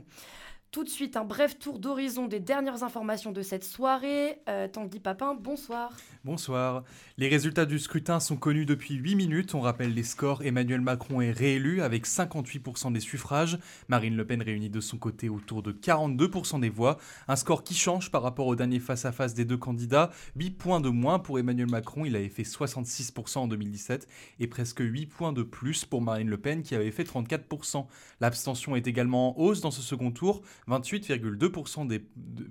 [0.72, 4.40] Tout de suite, un bref tour d'horizon des dernières informations de cette soirée.
[4.48, 5.90] Euh, Tanguy Papin, bonsoir.
[6.22, 6.82] Bonsoir.
[7.16, 9.54] Les résultats du scrutin sont connus depuis 8 minutes.
[9.54, 10.42] On rappelle les scores.
[10.44, 13.58] Emmanuel Macron est réélu avec 58% des suffrages.
[13.88, 16.98] Marine Le Pen réunit de son côté autour de 42% des voix.
[17.28, 20.10] Un score qui change par rapport au dernier face-à-face des deux candidats.
[20.34, 22.04] 8 points de moins pour Emmanuel Macron.
[22.04, 24.06] Il avait fait 66% en 2017
[24.40, 27.86] et presque 8 points de plus pour Marine Le Pen qui avait fait 34%.
[28.20, 30.42] L'abstention est également en hausse dans ce second tour.
[30.68, 32.00] 28,2% des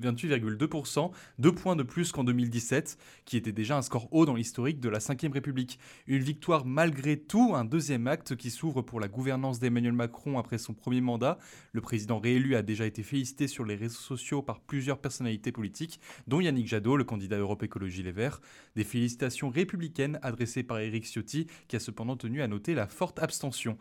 [0.01, 4.79] 28,2%, deux points de plus qu'en 2017, qui était déjà un score haut dans l'historique
[4.79, 5.79] de la Ve République.
[6.07, 10.57] Une victoire malgré tout, un deuxième acte qui s'ouvre pour la gouvernance d'Emmanuel Macron après
[10.57, 11.37] son premier mandat.
[11.73, 15.99] Le président réélu a déjà été félicité sur les réseaux sociaux par plusieurs personnalités politiques,
[16.27, 18.41] dont Yannick Jadot, le candidat Europe Écologie Les Verts.
[18.75, 23.19] Des félicitations républicaines adressées par Éric Ciotti, qui a cependant tenu à noter la forte
[23.19, 23.77] abstention.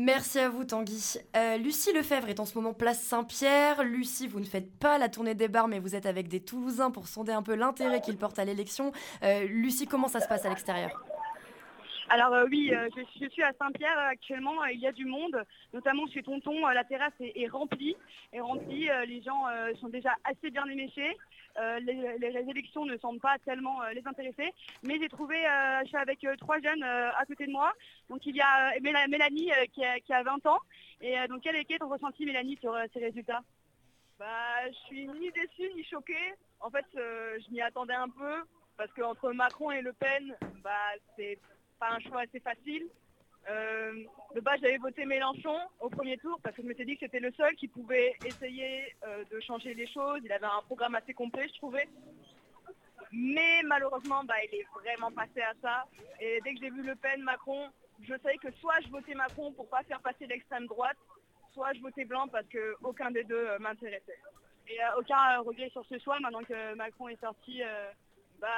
[0.00, 1.18] Merci à vous Tanguy.
[1.36, 3.82] Euh, Lucie Lefebvre est en ce moment place Saint-Pierre.
[3.82, 6.92] Lucie, vous ne faites pas la tournée des bars, mais vous êtes avec des Toulousains
[6.92, 8.92] pour sonder un peu l'intérêt qu'ils portent à l'élection.
[9.24, 11.02] Euh, Lucie, comment ça se passe à l'extérieur?
[12.08, 15.42] Alors euh, oui, je, suis à Saint-Pierre actuellement, il y a du monde,
[15.72, 17.96] notamment chez Tonton, la terrasse est, remplie,
[18.32, 19.44] est remplie, les gens
[19.80, 21.16] sont déjà assez bien éméchés.
[21.58, 24.52] Euh, les, élections ne semblent pas tellement euh, les intéresser.
[24.84, 27.72] Mais j'ai trouvé, euh, je suis avec trois jeunes à côté de moi.
[28.08, 30.58] Donc il y a Mélanie qui a, 20 ans.
[31.00, 33.42] Et donc quel est ton ressenti Mélanie sur ces résultats?
[34.18, 34.26] Bah,
[34.66, 36.34] je suis ni déçue ni choquée.
[36.60, 38.44] En fait, je m'y attendais un peu
[38.76, 40.70] parce qu'entre Macron et Le Pen, bah,
[41.16, 41.38] c'est
[41.78, 42.88] pas un choix assez facile.
[43.48, 47.06] Euh, de base, j'avais voté Mélenchon au premier tour parce que je m'étais dit que
[47.06, 50.20] c'était le seul qui pouvait essayer euh, de changer les choses.
[50.24, 51.88] Il avait un programme assez complet, je trouvais.
[53.10, 55.86] Mais malheureusement, bah, il est vraiment passé à ça.
[56.20, 57.70] Et dès que j'ai vu Le Pen, Macron,
[58.02, 60.98] je savais que soit je votais Macron pour pas faire passer l'extrême droite,
[61.54, 64.20] soit je votais blanc parce qu'aucun des deux euh, m'intéressait.
[64.68, 67.62] Et aucun regret sur ce choix maintenant que Macron est sorti.
[68.38, 68.48] bah,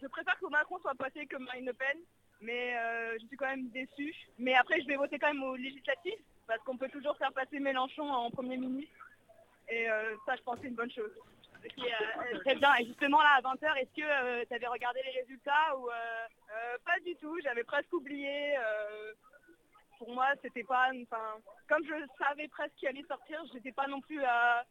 [0.00, 1.98] je préfère que Macron soit passé que Marine Le Pen
[2.40, 4.14] mais euh, je suis quand même déçue.
[4.38, 7.58] Mais après, je vais voter quand même aux législatives, parce qu'on peut toujours faire passer
[7.58, 9.08] Mélenchon en Premier ministre.
[9.68, 11.12] Et euh, ça, je pense, c'est une bonne chose.
[11.64, 12.74] Euh, très bien.
[12.76, 15.88] Et justement, là, à 20h, est-ce que tu avais regardé les résultats ou
[16.84, 18.54] Pas du tout, j'avais presque oublié.
[19.98, 20.90] pour moi, c'était pas...
[21.02, 24.64] Enfin, comme je savais presque qu'il allait sortir, j'étais pas non plus à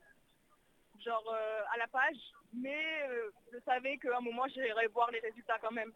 [1.04, 1.36] genre
[1.74, 2.16] à la page,
[2.54, 3.10] mais
[3.52, 5.92] je savais qu'à un moment j'irais voir les résultats quand même.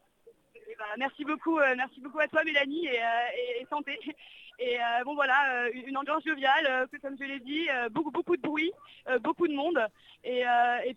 [0.69, 3.99] Eh ben, merci beaucoup, euh, merci beaucoup à toi Mélanie et, euh, santé.
[4.59, 8.71] Et euh, bon voilà, une ambiance joviale, comme je l'ai dit, beaucoup de bruit,
[9.21, 9.79] beaucoup de monde
[10.23, 10.43] et,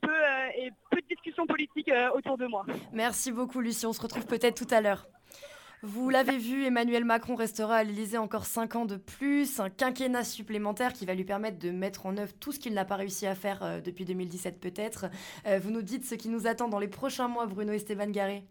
[0.01, 2.65] peu, de discussions politiques autour de moi.
[2.95, 5.07] Merci beaucoup Lucie, on se retrouve peut-être tout à l'heure.
[5.83, 10.25] Vous l'avez vu, Emmanuel Macron restera à l'Élysée encore 5 ans de plus, un quinquennat
[10.25, 13.27] supplémentaire qui va lui permettre de mettre en œuvre tout ce qu'il n'a pas réussi
[13.27, 15.11] à faire depuis 2017 peut-être.
[15.61, 18.43] vous nous dites ce qui nous attend dans les prochains mois, Bruno Esteban Garé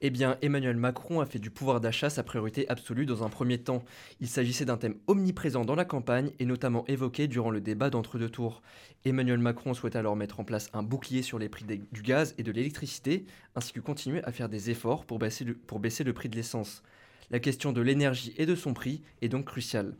[0.00, 3.58] eh bien, Emmanuel Macron a fait du pouvoir d'achat sa priorité absolue dans un premier
[3.58, 3.82] temps.
[4.20, 8.28] Il s'agissait d'un thème omniprésent dans la campagne et notamment évoqué durant le débat d'entre-deux
[8.28, 8.62] tours.
[9.04, 12.42] Emmanuel Macron souhaite alors mettre en place un bouclier sur les prix du gaz et
[12.42, 16.12] de l'électricité, ainsi que continuer à faire des efforts pour baisser le, pour baisser le
[16.12, 16.82] prix de l'essence.
[17.30, 19.96] La question de l'énergie et de son prix est donc cruciale.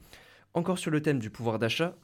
[0.52, 1.96] Encore sur le thème du pouvoir d'achat,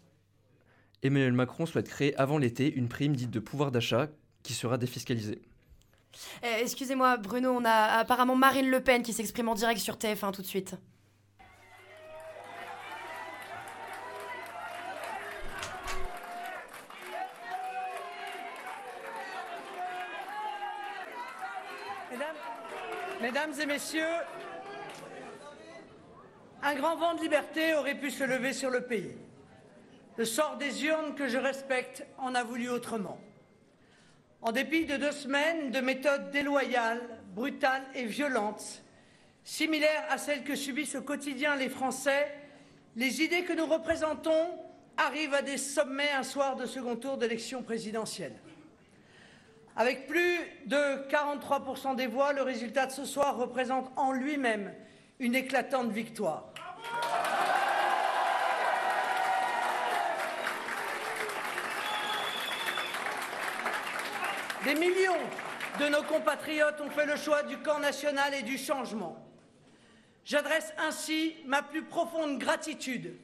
[1.02, 4.08] Emmanuel Macron souhaite créer avant l'été une prime dite de pouvoir d'achat
[4.42, 5.42] qui sera défiscalisée.
[6.44, 10.32] Euh, excusez-moi, Bruno, on a apparemment Marine Le Pen qui s'exprime en direct sur TF1
[10.32, 10.76] tout de suite.
[23.32, 24.04] mesdames et messieurs,
[26.62, 29.16] un grand vent de liberté aurait pu se lever sur le pays.
[30.16, 33.18] Le sort des urnes que je respecte en a voulu autrement.
[34.42, 37.00] En dépit de deux semaines de méthodes déloyales,
[37.32, 38.82] brutales et violentes,
[39.44, 42.26] similaires à celles que subissent au quotidien les Français,
[42.96, 44.58] les idées que nous représentons
[44.96, 48.34] arrivent à des sommets un soir de second tour d'élection présidentielle.
[49.76, 54.74] Avec plus de 43% des voix, le résultat de ce soir représente en lui-même
[55.20, 56.52] une éclatante victoire.
[64.64, 65.18] Des millions
[65.80, 69.16] de nos compatriotes ont fait le choix du camp national et du changement.
[70.24, 73.16] J'adresse ainsi ma plus profonde gratitude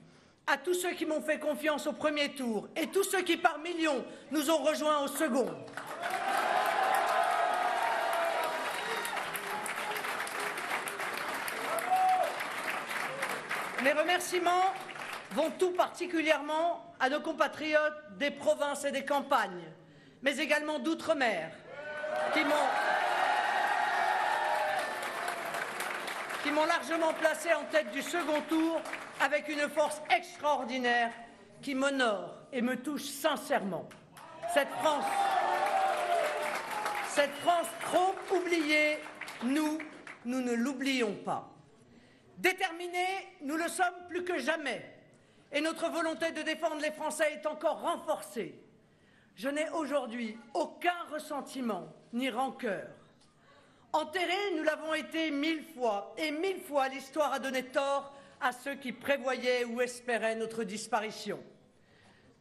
[0.48, 3.59] à tous ceux qui m'ont fait confiance au premier tour et tous ceux qui par
[3.59, 5.48] millions nous ont rejoints au second.
[13.85, 14.74] Mes remerciements
[15.33, 19.70] vont tout particulièrement à nos compatriotes des provinces et des campagnes,
[20.23, 21.51] mais également d'outre-mer,
[22.33, 22.55] qui m'ont
[26.43, 28.81] qui m'ont largement placé en tête du second tour
[29.21, 31.11] avec une force extraordinaire
[31.61, 33.89] qui m'honore et me touche sincèrement.
[34.55, 35.05] Cette France,
[37.09, 38.99] cette France trop oubliée,
[39.43, 39.79] nous,
[40.25, 41.49] nous ne l'oublions pas.
[42.39, 44.95] Déterminés, nous le sommes plus que jamais.
[45.51, 48.55] Et notre volonté de défendre les Français est encore renforcée.
[49.38, 52.88] Je n'ai aujourd'hui aucun ressentiment ni rancœur.
[53.92, 58.74] Enterrés, nous l'avons été mille fois, et mille fois l'histoire a donné tort à ceux
[58.74, 61.40] qui prévoyaient ou espéraient notre disparition.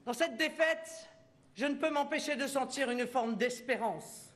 [0.06, 1.08] Dans cette défaite,
[1.54, 4.34] je ne peux m'empêcher de sentir une forme d'espérance.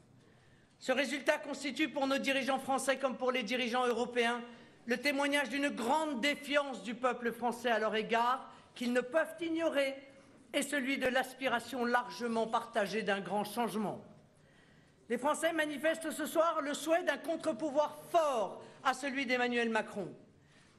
[0.77, 4.39] Ce résultat constitue pour nos dirigeants français comme pour les dirigeants européens
[4.85, 9.95] le témoignage d'une grande défiance du peuple français à leur égard qu'ils ne peuvent ignorer
[10.53, 14.01] et celui de l'aspiration largement partagée d'un grand changement.
[15.09, 20.07] Les Français manifestent ce soir le souhait d'un contre-pouvoir fort à celui d'Emmanuel Macron,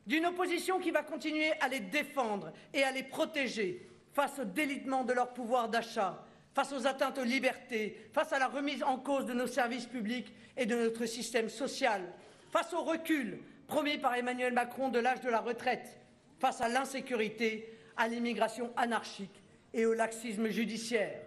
[0.06, 5.04] d'une opposition qui va continuer à les défendre et à les protéger face au délitement
[5.04, 9.26] de leur pouvoir d'achat, face aux atteintes aux libertés, face à la remise en cause
[9.26, 12.02] de nos services publics et de notre système social,
[12.50, 15.98] face au recul promis par Emmanuel Macron de l'âge de la retraite,
[16.38, 19.41] face à l'insécurité, à l'immigration anarchique
[19.74, 21.20] et au laxisme judiciaire.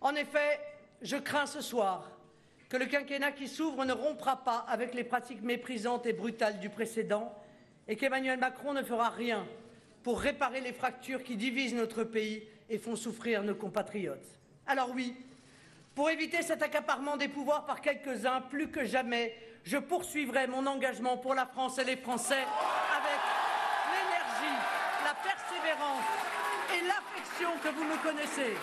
[0.00, 0.60] En effet,
[1.02, 2.10] je crains ce soir
[2.68, 6.70] que le quinquennat qui s'ouvre ne rompra pas avec les pratiques méprisantes et brutales du
[6.70, 7.34] précédent
[7.88, 9.46] et qu'Emmanuel Macron ne fera rien
[10.02, 14.38] pour réparer les fractures qui divisent notre pays et font souffrir nos compatriotes.
[14.66, 15.16] Alors oui,
[15.94, 21.16] pour éviter cet accaparement des pouvoirs par quelques-uns, plus que jamais, je poursuivrai mon engagement
[21.18, 22.46] pour la France et les Français
[22.96, 23.20] avec
[23.90, 24.58] l'énergie,
[25.04, 26.04] la persévérance
[26.72, 26.86] et
[27.62, 28.56] que vous me connaissez.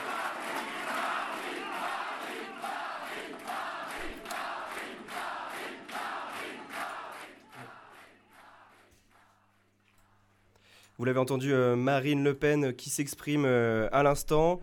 [10.97, 14.59] Vous l'avez entendu, euh, Marine Le Pen qui s'exprime euh, à l'instant.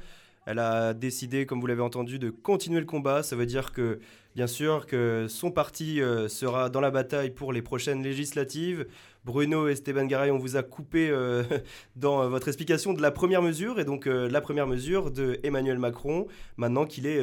[0.47, 3.23] Elle a décidé, comme vous l'avez entendu, de continuer le combat.
[3.23, 4.01] Ça veut dire que,
[4.35, 8.87] bien sûr, que son parti euh, sera dans la bataille pour les prochaines législatives.
[9.25, 11.13] Bruno et Esteban Garay, on vous a coupé
[11.97, 16.27] dans votre explication de la première mesure, et donc la première mesure de Emmanuel Macron,
[16.57, 17.21] maintenant qu'il est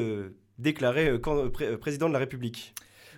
[0.58, 1.20] déclaré
[1.80, 2.74] président de la République.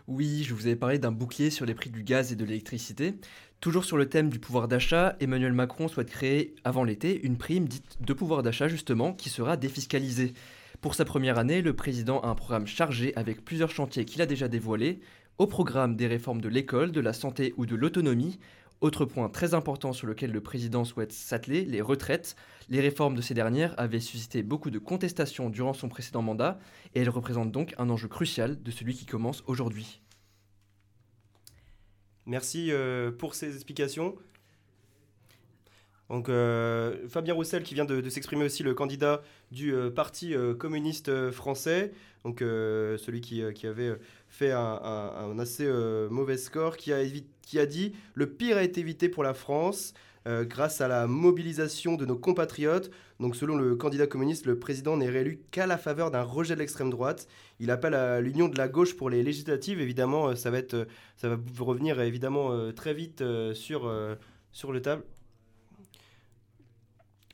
[0.07, 3.13] Oui, je vous avais parlé d'un bouclier sur les prix du gaz et de l'électricité.
[3.61, 7.69] Toujours sur le thème du pouvoir d'achat, Emmanuel Macron souhaite créer avant l'été une prime
[7.69, 10.33] dite de pouvoir d'achat justement qui sera défiscalisée.
[10.81, 14.25] Pour sa première année, le président a un programme chargé avec plusieurs chantiers qu'il a
[14.25, 14.99] déjà dévoilés,
[15.37, 18.39] au programme des réformes de l'école, de la santé ou de l'autonomie.
[18.83, 22.35] Autre point très important sur lequel le président souhaite s'atteler, les retraites.
[22.67, 26.59] Les réformes de ces dernières avaient suscité beaucoup de contestations durant son précédent mandat
[26.93, 30.01] et elles représentent donc un enjeu crucial de celui qui commence aujourd'hui.
[32.25, 34.17] Merci euh, pour ces explications.
[36.09, 41.31] Donc euh, Fabien Roussel qui vient de, s'exprimer aussi, le candidat du euh, Parti communiste
[41.31, 41.91] français,
[42.23, 45.69] donc celui qui, avait fait un, assez
[46.09, 49.93] mauvais score, qui a, dit «Le pire a été évité pour la France».
[50.25, 52.89] Euh, grâce à la mobilisation de nos compatriotes.
[53.19, 56.59] Donc selon le candidat communiste, le président n'est réélu qu'à la faveur d'un rejet de
[56.59, 57.27] l'extrême droite.
[57.59, 59.81] Il appelle à l'union de la gauche pour les législatives.
[59.81, 60.59] Évidemment, euh, ça va,
[61.17, 63.21] ça va revenir évidemment très vite
[63.53, 63.91] sur,
[64.51, 65.03] sur le table.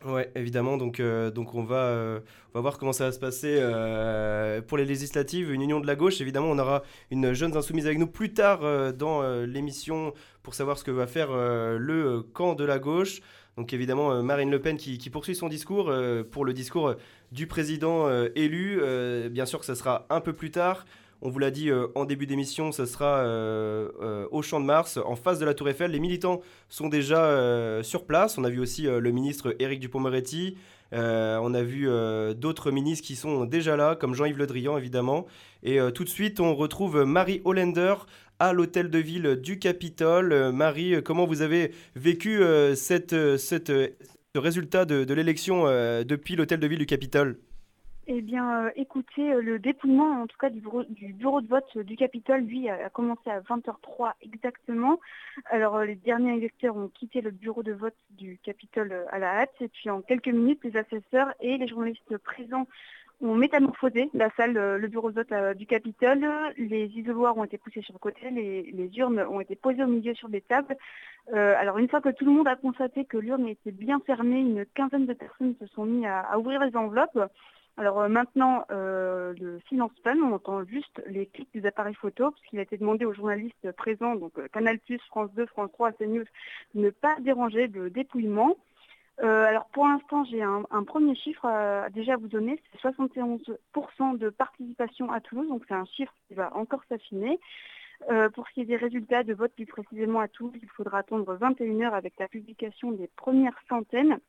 [0.06, 0.78] Ouais, évidemment.
[0.78, 2.20] Donc, euh, donc on, va, euh,
[2.54, 5.52] on va voir comment ça va se passer euh, pour les législatives.
[5.52, 8.94] Une union de la gauche, évidemment, on aura une jeune insoumise avec nous plus tard
[8.94, 13.20] dans l'émission pour savoir ce que va faire le camp de la gauche.
[13.58, 15.92] Donc évidemment, Marine Le Pen qui, qui poursuit son discours
[16.32, 16.96] pour le discours
[17.34, 18.82] du président élu.
[19.30, 20.86] bien sûr que ça sera un peu plus tard.
[21.22, 24.66] On vous l'a dit euh, en début d'émission, ce sera euh, euh, au Champ de
[24.66, 25.92] Mars, en face de la Tour Eiffel.
[25.92, 28.38] Les militants sont déjà sur place.
[28.38, 30.58] On a vu aussi le ministre Éric Dupont-Moretti.
[30.92, 31.90] on a vu
[32.36, 35.26] d'autres ministres qui sont déjà là, comme Jean-Yves Le Drian, évidemment.
[35.64, 37.96] Et tout de suite, on retrouve Marie Hollander
[38.40, 40.52] à l'hôtel de ville du Capitole.
[40.52, 43.92] Marie, comment vous avez vécu ce
[44.36, 45.66] résultat de l'élection
[46.04, 47.38] depuis l'hôtel de ville du Capitole?
[48.12, 51.96] Eh bien, euh, écoutez, euh, le dépouillement, en tout cas du bureau, de vote du
[51.96, 55.00] Capitole, lui, a, commencé à 20h03 exactement.
[55.46, 59.20] Alors, euh, les derniers électeurs ont quitté le bureau de vote du Capitole euh, à
[59.20, 59.54] la hâte.
[59.62, 62.66] Et puis, en quelques minutes, les assesseurs et les journalistes présents
[63.22, 66.26] ont métamorphosé la salle, euh, le bureau de vote euh, du Capitole.
[66.58, 70.14] Les isoloirs ont été poussés sur le côté, les, urnes ont été posées au milieu
[70.16, 70.76] sur des tables.
[71.34, 74.40] Euh, alors une fois que tout le monde a constaté que l'urne était bien fermée,
[74.40, 77.20] une quinzaine de personnes se sont mis à, à ouvrir les enveloppes.
[77.80, 82.32] Alors euh, maintenant, euh, le silence plane, on entend juste les clics des appareils photo,
[82.32, 86.26] puisqu'il a été demandé aux journalistes présents, donc euh, Canal+, France 2, France 3, CNews,
[86.76, 88.58] de ne pas déranger le dépouillement.
[89.22, 91.46] Alors pour l'instant, j'ai un, premier chiffre
[91.94, 96.36] déjà à vous donner, c'est 71% de participation à Toulouse, donc c'est un chiffre qui
[96.36, 97.38] va encore s'affiner.
[98.34, 101.34] Pour ce qui est des résultats de vote plus précisément à Toulouse, il faudra attendre
[101.34, 104.20] 21 heures avec la publication des premières centaines.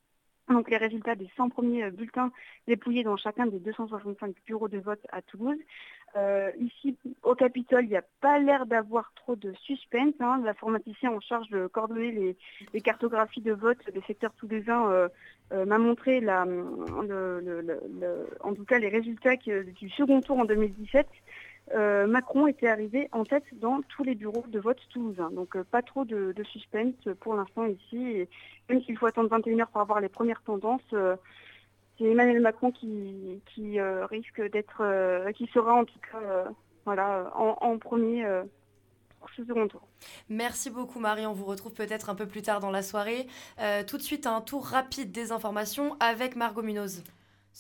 [0.49, 2.33] Donc les résultats des 100 premiers euh, bulletins
[2.67, 5.59] dépouillés dans chacun des 265 bureaux de vote à Toulouse.
[6.17, 10.15] Euh, ici, au Capitole, il n'y a pas l'air d'avoir trop de suspense.
[10.19, 10.43] Hein.
[10.45, 12.37] L'informaticien en charge de coordonner
[12.73, 15.09] les, cartographies de vote des secteurs toulousains euh,
[15.67, 16.47] m'a montré en
[18.55, 21.07] tout cas les résultats du second tour en 2017.
[21.75, 25.31] Euh, Macron était arrivé en tête dans tous les bureaux de vote toulousains.
[25.31, 27.97] Donc euh, pas trop de, suspense pour l'instant ici.
[27.97, 28.29] Et
[28.69, 31.17] même s'il faut attendre 21 heures pour avoir les premières tendances, euh,
[31.99, 33.41] c'est Emmanuel Macron qui,
[34.11, 36.45] risque d'être, qui sera en tout cas
[36.87, 38.27] voilà, en, en premier
[39.21, 39.83] pour ce second tour.
[40.31, 43.27] Merci beaucoup Marie, on vous retrouve peut-être un peu plus tard dans la soirée.
[43.87, 47.03] Tout de suite, un tour rapide des informations avec Margot Munoz.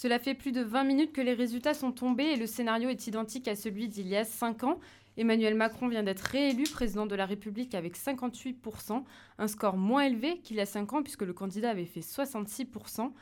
[0.01, 3.07] Cela fait plus de 20 minutes que les résultats sont tombés et le scénario est
[3.07, 4.81] identique à celui d'il y a 5 ans.
[5.19, 9.05] Emmanuel Macron vient d'être réélu président de la République avec 58%,
[9.37, 13.13] un score moins élevé qu'il y a 5 ans puisque le candidat avait fait 66%.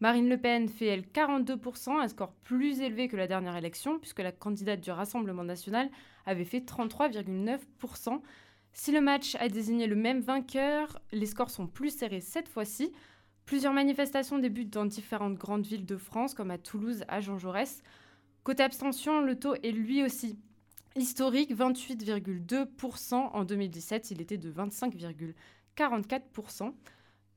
[0.00, 4.20] Marine Le Pen fait elle 42%, un score plus élevé que la dernière élection puisque
[4.20, 5.88] la candidate du Rassemblement national
[6.26, 8.20] avait fait 33,9%.
[8.74, 12.92] Si le match a désigné le même vainqueur, les scores sont plus serrés cette fois-ci.
[13.46, 17.84] Plusieurs manifestations débutent dans différentes grandes villes de France, comme à Toulouse, à Jean Jaurès.
[18.42, 20.36] Côté abstention, le taux est lui aussi
[20.96, 23.14] historique, 28,2%.
[23.14, 26.72] En 2017, il était de 25,44%.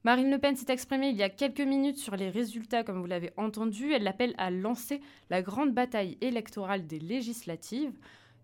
[0.04, 3.06] Marine Le Pen s'est exprimée il y a quelques minutes sur les résultats, comme vous
[3.06, 3.94] l'avez entendu.
[3.94, 7.94] Elle l'appelle à lancer la grande bataille électorale des législatives.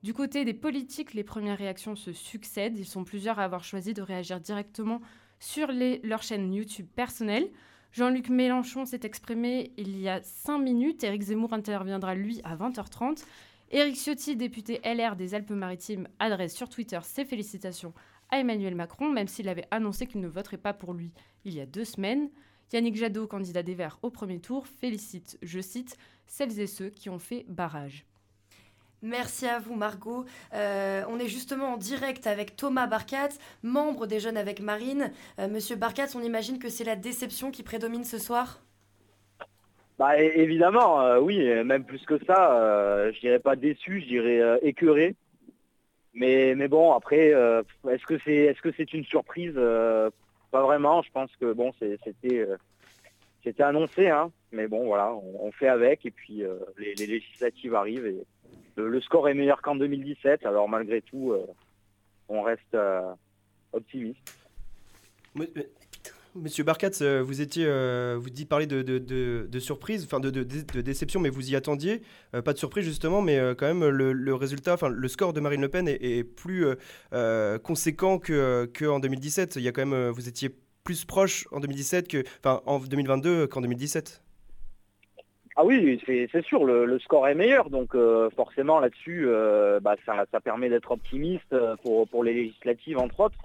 [0.04, 2.78] Du côté des politiques, les premières réactions se succèdent.
[2.78, 5.02] Ils sont plusieurs à avoir choisi de réagir directement
[5.40, 5.70] sur
[6.04, 7.50] leur chaîne YouTube personnelle.
[7.92, 11.04] Jean-Luc Mélenchon s'est exprimé il y a 5 minutes.
[11.04, 13.24] Éric Zemmour interviendra, lui, à 20h30.
[13.72, 17.94] Éric Ciotti, député LR des Alpes-Maritimes, adresse sur Twitter ses félicitations
[18.30, 21.12] à Emmanuel Macron, même s'il avait annoncé qu'il ne voterait pas pour lui
[21.46, 22.30] il y a deux semaines.
[22.74, 27.10] Yannick Jadot, candidat des Verts au premier tour, félicite, je cite, celles et ceux qui
[27.10, 28.06] ont fait barrage.
[29.02, 30.26] Merci à vous Margot.
[30.54, 33.30] Euh, on est justement en direct avec Thomas Barkat,
[33.62, 35.12] membre des Jeunes avec Marine.
[35.40, 38.62] Euh, Monsieur Barkat, on imagine que c'est la déception qui prédomine ce soir?
[39.98, 45.16] Bah évidemment, euh, oui, même plus que ça, je dirais pas déçu, je dirais écœuré.
[46.14, 47.34] Mais, bon, après,
[47.90, 48.06] est-ce
[48.62, 49.54] que c'est une surprise?
[49.54, 51.02] Pas vraiment.
[51.02, 54.32] Je pense que bon, c'était annoncé, hein.
[54.52, 56.44] Mais bon, voilà, on, fait avec et puis
[56.78, 58.26] les, législatives arrivent
[58.76, 60.46] le, score est meilleur qu'en 2017.
[60.46, 61.46] Alors malgré tout, euh,
[62.30, 63.14] on reste euh,
[63.74, 64.38] optimiste.
[65.34, 65.46] Mo-
[66.36, 67.66] Monsieur Barkat, euh, vous étiez,
[68.18, 70.44] vous dites parler de, surprise, enfin de,
[70.82, 72.02] déception, mais vous y attendiez.
[72.34, 75.70] Pas de surprise justement, mais quand même le, résultat, enfin le score de Marine Le
[75.70, 76.66] Pen est, plus
[77.64, 79.56] conséquent que qu'en 2017.
[79.56, 80.50] Il y a quand même, vous étiez
[80.84, 84.25] plus proche en 2017 que, en 2022 qu'en 2017.
[85.58, 90.26] Ah oui, c'est sûr, le, score est meilleur, donc euh, forcément là-dessus, euh, bah, ça,
[90.42, 91.78] permet d'être optimiste euh,
[92.12, 93.40] pour, les législatives, entre autres.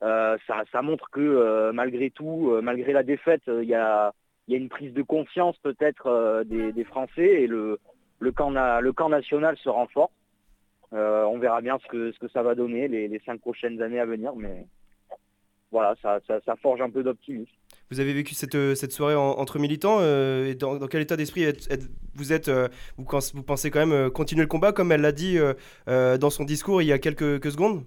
[0.00, 4.12] Ça, montre que malgré tout, malgré la défaite, il y, a,
[4.48, 7.78] une prise de conscience peut-être des, Français et le,
[8.34, 8.50] camp,
[9.08, 10.12] national se renforce.
[10.92, 11.88] On verra bien ce
[12.18, 14.66] que, ça va donner les, cinq prochaines années à venir, mais
[15.70, 17.52] voilà, ça forge un peu d'optimisme.
[17.94, 21.16] Vous avez vécu cette, euh, cette soirée en- entre militants euh, et dans, quel état
[21.16, 21.46] d'esprit
[22.16, 22.66] vous êtes euh,
[22.96, 25.38] vous, pensez quand même continuer le combat comme elle l'a dit
[25.86, 27.84] dans son discours il y a quelques, secondes?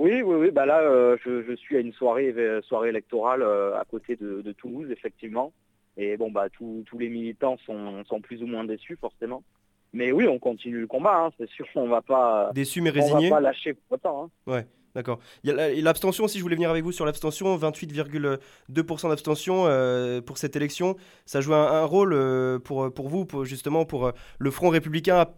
[0.00, 0.50] Oui, oui, oui.
[0.50, 0.82] Bah là,
[1.24, 5.52] je, suis à une soirée, soirée électorale à côté de, Toulouse, effectivement.
[5.96, 9.44] Et bon, bah tous tous les militants sont, sont plus ou moins déçus, forcément.
[9.92, 11.26] Mais oui, on continue le combat.
[11.26, 12.50] hein, c'est sûr, on va pas.
[12.54, 14.24] Déçus mais on va pas lâcher pour autant.
[14.24, 14.50] hein.
[14.50, 14.66] Ouais.
[14.94, 15.20] D'accord.
[15.44, 20.96] L'abstention aussi, je voulais venir avec vous sur l'abstention, 28,2% d'abstention euh, pour cette élection.
[21.24, 25.30] Ça joue un, rôle euh, pour, pour vous, justement, pour euh, le Front républicain a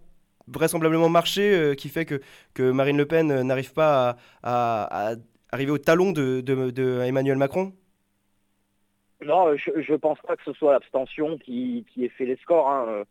[0.48, 2.20] vraisemblablement marché, qui fait que,
[2.52, 5.14] que Marine Le Pen n'arrive pas à,
[5.52, 7.72] arriver au talon de, de, Emmanuel Macron?
[9.24, 12.68] Non, je ne pense pas que ce soit l'abstention qui, qui ait fait les scores.
[12.68, 13.04] Hein.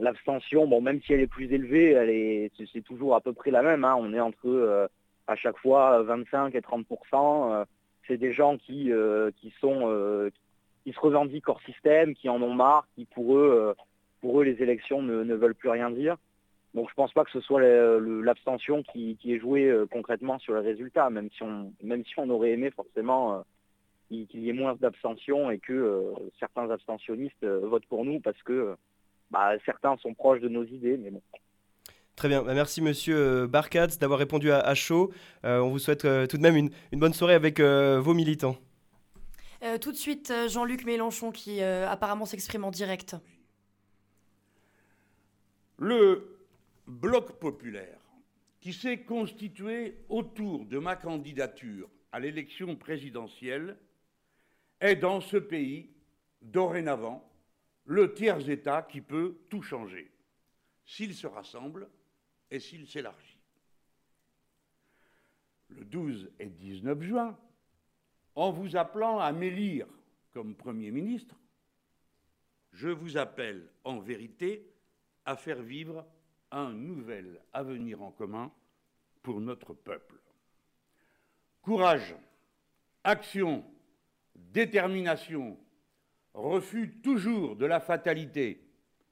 [0.00, 3.84] L'abstention, bon, même si elle est plus élevée, c'est toujours à peu près la même.
[3.84, 3.96] Hein.
[3.98, 4.88] On est entre
[5.26, 6.84] à chaque fois 25 et 30%
[7.52, 7.64] euh,
[8.06, 9.30] C'est des gens qui, euh,
[9.60, 10.30] sont euh,
[10.86, 13.74] se revendiquent hors système, qui en ont marre, qui pour eux,
[14.42, 16.16] les élections ne, veulent plus rien dire.
[16.74, 20.60] Donc je pense pas que ce soit l'abstention qui, qui, est jouée concrètement sur les
[20.60, 23.44] résultats, même si on, même si on aurait aimé forcément
[24.08, 28.74] qu'il y ait moins d'abstention et que certains abstentionnistes votent pour nous parce que
[29.30, 30.96] bah, certains sont proches de nos idées.
[30.96, 31.22] Mais bon.
[32.16, 35.12] Très bien, bah, merci monsieur euh, Barkatz d'avoir répondu à, chaud.
[35.44, 38.56] Euh, on vous souhaite euh, tout de même une, bonne soirée avec vos militants.
[39.80, 43.16] tout de suite, Jean-Luc Mélenchon qui apparemment s'exprime en direct.
[45.78, 46.38] Le
[46.86, 47.98] bloc populaire
[48.60, 53.76] qui s'est constitué autour de ma candidature à l'élection présidentielle
[54.80, 55.90] est dans ce pays,
[56.42, 57.28] dorénavant,
[57.86, 60.10] le tiers-État qui peut tout changer.
[60.84, 61.88] S'il se rassemble,
[62.50, 63.38] et s'il s'élargit.
[65.70, 67.38] Le 12 et 19 juin,
[68.34, 69.88] en vous appelant à m'élire
[70.32, 71.36] comme Premier ministre,
[72.72, 74.68] je vous appelle en vérité
[75.24, 76.06] à faire vivre
[76.50, 78.52] un nouvel avenir en commun
[79.22, 80.20] pour notre peuple.
[81.62, 82.14] Courage,
[83.02, 83.64] action,
[84.34, 85.58] détermination,
[86.34, 88.60] refus toujours de la fatalité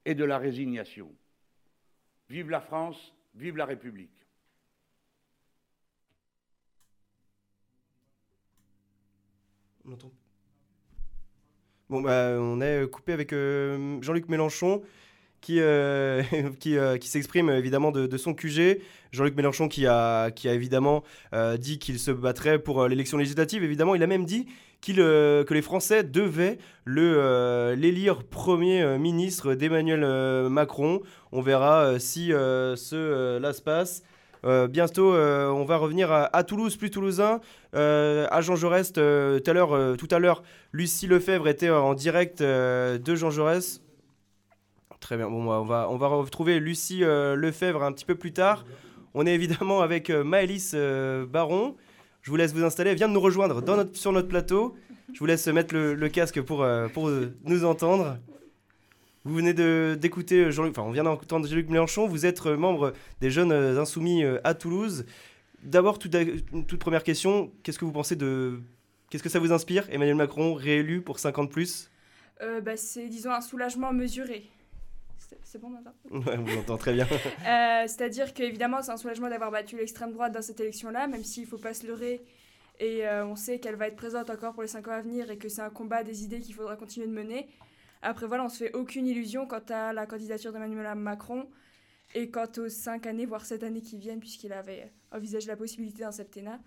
[0.05, 1.11] et de la résignation.
[2.29, 4.27] Vive la France, Vive la République.
[11.89, 14.83] On bah, est coupé avec euh, Jean-Luc Mélenchon
[15.43, 16.23] qui, euh,
[16.67, 18.81] euh, qui s'exprime évidemment de, son QG.
[19.11, 21.03] Jean-Luc Mélenchon qui a, qui a évidemment
[21.59, 23.63] dit qu'il se battrait pour l'élection législative.
[23.63, 24.47] Évidemment, il a même dit
[24.81, 31.03] que les Français devaient l'élire Premier ministre d'Emmanuel Macron.
[31.31, 34.03] On verra si cela se passe.
[34.71, 37.41] bientôt, on va revenir à, Toulouse, plus toulousain.
[37.75, 39.53] à Jean Jaurès, tout à
[40.19, 43.83] l'heure, Lucie Lefebvre était en direct de Jean Jaurès.
[45.03, 45.29] Très bien.
[45.29, 48.65] Bon, on va, on va retrouver Lucie Lefebvre un petit peu plus tard.
[49.13, 50.75] On est évidemment avec Maëlys
[51.29, 51.77] Baron.
[52.23, 52.93] Je vous laisse vous installer.
[52.93, 54.75] Elle vient de nous rejoindre sur notre plateau.
[55.13, 57.11] Je vous laisse mettre le, casque pour, pour
[57.45, 58.17] nous entendre.
[59.25, 59.55] Vous venez
[59.97, 64.25] d'écouter Jean-Luc, enfin on vient d'entendre Jean-Luc Mélenchon, vous êtes euh, membre des Jeunes Insoumis
[64.25, 65.07] euh, à Toulouse.
[65.63, 68.61] D'abord, toute, première question, qu'est-ce que vous pensez de...
[69.11, 71.89] Qu'est-ce que ça vous inspire, Emmanuel Macron réélu pour 50 plus?
[72.41, 74.43] Euh, bah, C'est, disons, un soulagement mesuré.
[75.45, 77.07] C'est bon, maintenant Ouais, on vous entend très bien.
[77.87, 81.49] c'est-à-dire qu'évidemment, c'est un soulagement d'avoir battu l'extrême droite dans cette élection-là, même s'il ne
[81.49, 82.25] faut pas se leurrer.
[82.81, 85.39] Et on sait qu'elle va être présente encore pour les 5 ans à venir et
[85.39, 87.49] que c'est un combat des idées qu'il faudra continuer de mener.
[88.03, 91.47] Après, voilà, on se fait aucune illusion quant à la candidature d'Emmanuel Macron
[92.15, 96.03] et quant aux cinq années, voire sept années qui viennent, puisqu'il avait envisagé la possibilité
[96.03, 96.61] d'un septennat.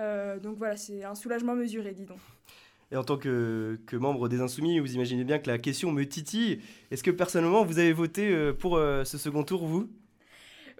[0.00, 2.18] Euh, donc voilà, c'est un soulagement mesuré, dis donc.
[2.90, 6.60] Et en tant que, membre des Insoumis, vous imaginez bien que la question me titille.
[6.90, 9.90] Est-ce que personnellement, vous avez voté euh, pour euh, ce second tour, vous?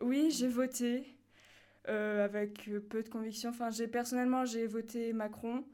[0.01, 1.05] Oui, j'ai voté
[1.87, 3.51] avec peu de conviction.
[3.51, 5.65] Enfin, j'ai personnellement, j'ai voté Macron.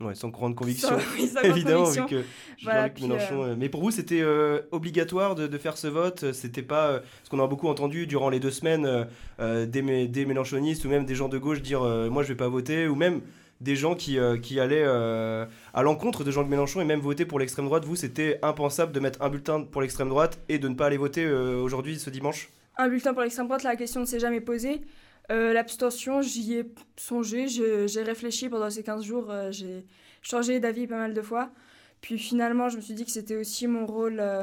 [0.00, 0.96] Ouais, sans grande conviction,
[1.44, 2.24] évidemment, vu que
[2.58, 3.44] Jean-Luc Mélenchon.
[3.44, 6.32] Euh, mais pour vous, c'était euh, obligatoire de, faire ce vote?
[6.32, 9.06] C'était pas euh, ce qu'on a beaucoup entendu durant les deux semaines
[9.38, 11.80] des, des Mélenchonistes ou même des gens de gauche dire
[12.10, 13.20] moi je vais pas voter ou même
[13.60, 17.64] des gens qui, qui allaient à l'encontre de Jean-Luc Mélenchon et même voter pour l'extrême
[17.66, 17.84] droite.
[17.84, 20.96] Vous, c'était impensable de mettre un bulletin pour l'extrême droite et de ne pas aller
[20.96, 22.50] voter aujourd'hui, ce dimanche?
[22.76, 24.80] Un bulletin pour l'extrême droite, la question ne s'est jamais posée.
[25.30, 26.64] Euh, l'abstention, j'y ai
[26.96, 29.84] songé, j'ai réfléchi pendant ces 15 jours, euh, j'ai
[30.20, 31.50] changé d'avis pas mal de fois.
[32.02, 34.42] Puis finalement, je me suis dit que c'était aussi mon rôle, euh,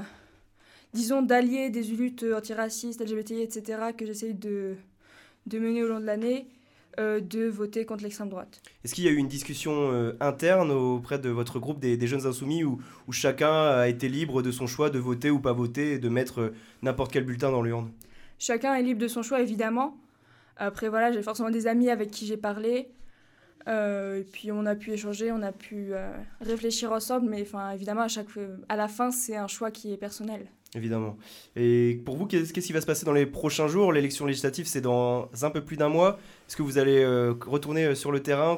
[0.94, 4.76] disons, d'allier des luttes antiracistes, LGBTI, etc., que j'essaye de,
[5.46, 6.48] de mener au long de l'année,
[6.98, 8.62] de voter contre l'extrême droite.
[8.84, 12.26] Est-ce qu'il y a eu une discussion interne auprès de votre groupe des, des Jeunes
[12.26, 15.94] Insoumis où, où, chacun a été libre de son choix de voter ou pas voter
[15.94, 17.92] et de mettre n'importe quel bulletin dans l'urne?
[18.40, 19.98] Chacun est libre de son choix, évidemment.
[20.58, 22.90] Après, voilà, j'ai forcément des amis avec qui j'ai parlé.
[23.68, 26.12] Euh, et puis on a pu échanger, on a pu euh,
[26.42, 28.28] réfléchir ensemble, mais enfin évidemment à chaque
[28.70, 30.48] à la fin c'est un choix qui est personnel.
[30.74, 31.18] Évidemment.
[31.58, 33.92] Et pour vous, qu'est-ce qui va se passer dans les prochains jours?
[33.92, 36.18] L'élection législative, c'est dans un peu plus d'un mois.
[36.48, 38.58] Est-ce que vous allez retourner sur le terrain,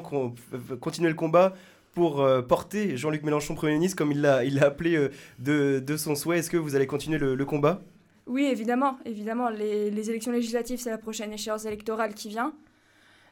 [0.80, 1.54] continuer le combat
[1.92, 5.08] pour porter Jean-Luc Mélenchon Premier ministre, comme il l'a appelé
[5.40, 6.38] de, son souhait?
[6.38, 7.82] Est-ce que vous allez continuer le combat?
[8.26, 9.50] Oui, évidemment, évidemment.
[9.50, 12.54] Les, élections législatives, c'est la prochaine échéance électorale qui vient.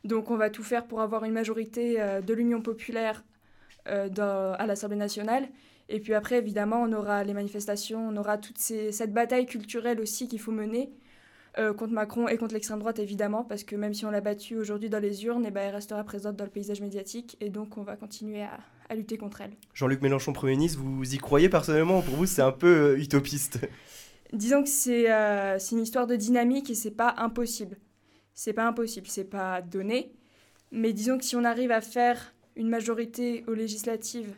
[0.04, 3.24] Donc on va tout faire pour avoir une majorité euh, de l'Union populaire
[3.88, 5.48] euh, à l'Assemblée nationale.
[5.92, 10.26] Et puis après, évidemment, on aura les manifestations, on aura toute cette bataille culturelle aussi
[10.26, 10.90] qu'il faut mener
[11.58, 14.56] euh, contre Macron et contre l'extrême droite, évidemment, parce que même si on l'a battu
[14.56, 17.36] aujourd'hui dans les urnes, eh ben, elle restera présente dans le paysage médiatique.
[17.40, 19.52] Et donc on va continuer à, à lutter contre elle.
[19.74, 23.58] Jean-Luc Mélenchon, Premier ministre, vous y croyez personnellement Pour vous, c'est un peu utopiste?
[24.32, 27.76] Disons que euh, c'est une histoire de dynamique et c'est pas impossible.
[28.32, 30.14] C'est pas impossible, c'est pas donné.
[30.70, 34.34] Mais disons que si on arrive à faire une majorité aux législatives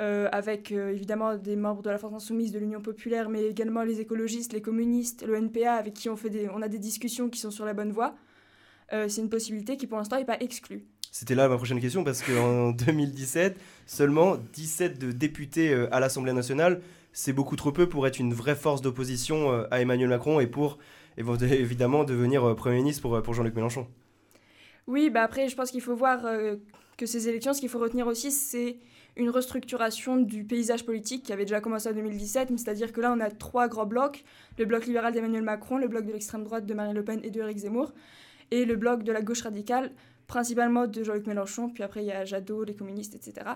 [0.00, 3.82] euh, avec euh, évidemment des membres de la France insoumise, de l'Union populaire, mais également
[3.82, 7.28] les écologistes, les communistes, le NPA, avec qui on, fait des, on a des discussions
[7.28, 8.14] qui sont sur la bonne voie,
[8.90, 10.82] c'est une possibilité qui pour l'instant n'est pas exclue.
[11.10, 16.80] C'était là ma prochaine question parce qu'en 2017, seulement 17 de députés à l'Assemblée nationale
[17.18, 20.46] c'est beaucoup trop peu pour être une vraie force d'opposition euh, à Emmanuel Macron et
[20.46, 20.78] pour
[21.18, 23.88] évidemment devenir euh, Premier ministre pour, euh, pour Jean-Luc Mélenchon.
[24.86, 26.22] Oui, bah après, je pense qu'il faut voir
[26.96, 28.78] que ces élections, ce qu'il faut retenir aussi, c'est
[29.18, 33.20] une restructuration du paysage politique qui avait déjà commencé en 2017, c'est-à-dire que là, on
[33.20, 34.24] a trois grands blocs,
[34.58, 37.30] le bloc libéral d'Emmanuel Macron, le bloc de l'extrême droite de Marine Le Pen et
[37.30, 37.92] de Eric Zemmour,
[38.50, 39.92] et le bloc de la gauche radicale,
[40.26, 43.50] principalement de Jean-Luc Mélenchon, puis après il y a Jadot, les communistes, etc.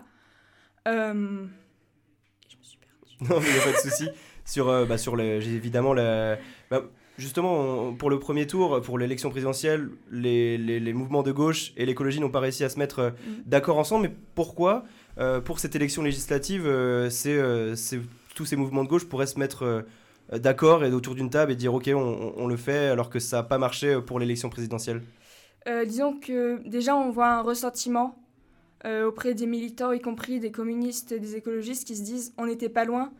[0.89, 1.47] Euh,
[3.29, 4.09] Non, mais il n'y a pas de souci.
[4.45, 6.83] Sur, euh, bah, sur les, évidemment, bah,
[7.19, 12.19] justement, pour le premier tour, pour l'élection présidentielle, les, les, mouvements de gauche et l'écologie
[12.21, 13.43] n'ont pas réussi à se mettre euh, mm.
[13.47, 14.09] d'accord ensemble.
[14.09, 14.85] Mais pourquoi,
[15.45, 16.65] pour cette élection législative,
[17.11, 17.41] c'est,
[18.35, 19.85] tous ces mouvements de gauche pourraient se mettre
[20.33, 23.43] d'accord et autour d'une table et dire ok, on, le fait alors que ça n'a
[23.43, 25.03] pas marché pour l'élection présidentielle
[25.87, 28.23] Disons que déjà, on voit un ressentiment
[28.85, 32.47] euh, auprès des militants, y compris des communistes et des écologistes, qui se disent on
[32.47, 33.13] n'était pas loin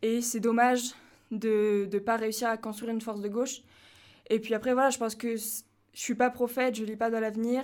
[0.00, 0.94] et c'est dommage
[1.30, 3.62] de ne pas réussir à construire une force de gauche.
[4.30, 5.62] Et puis après, voilà, je pense que je
[5.92, 7.62] suis pas prophète, je lis pas dans l'avenir,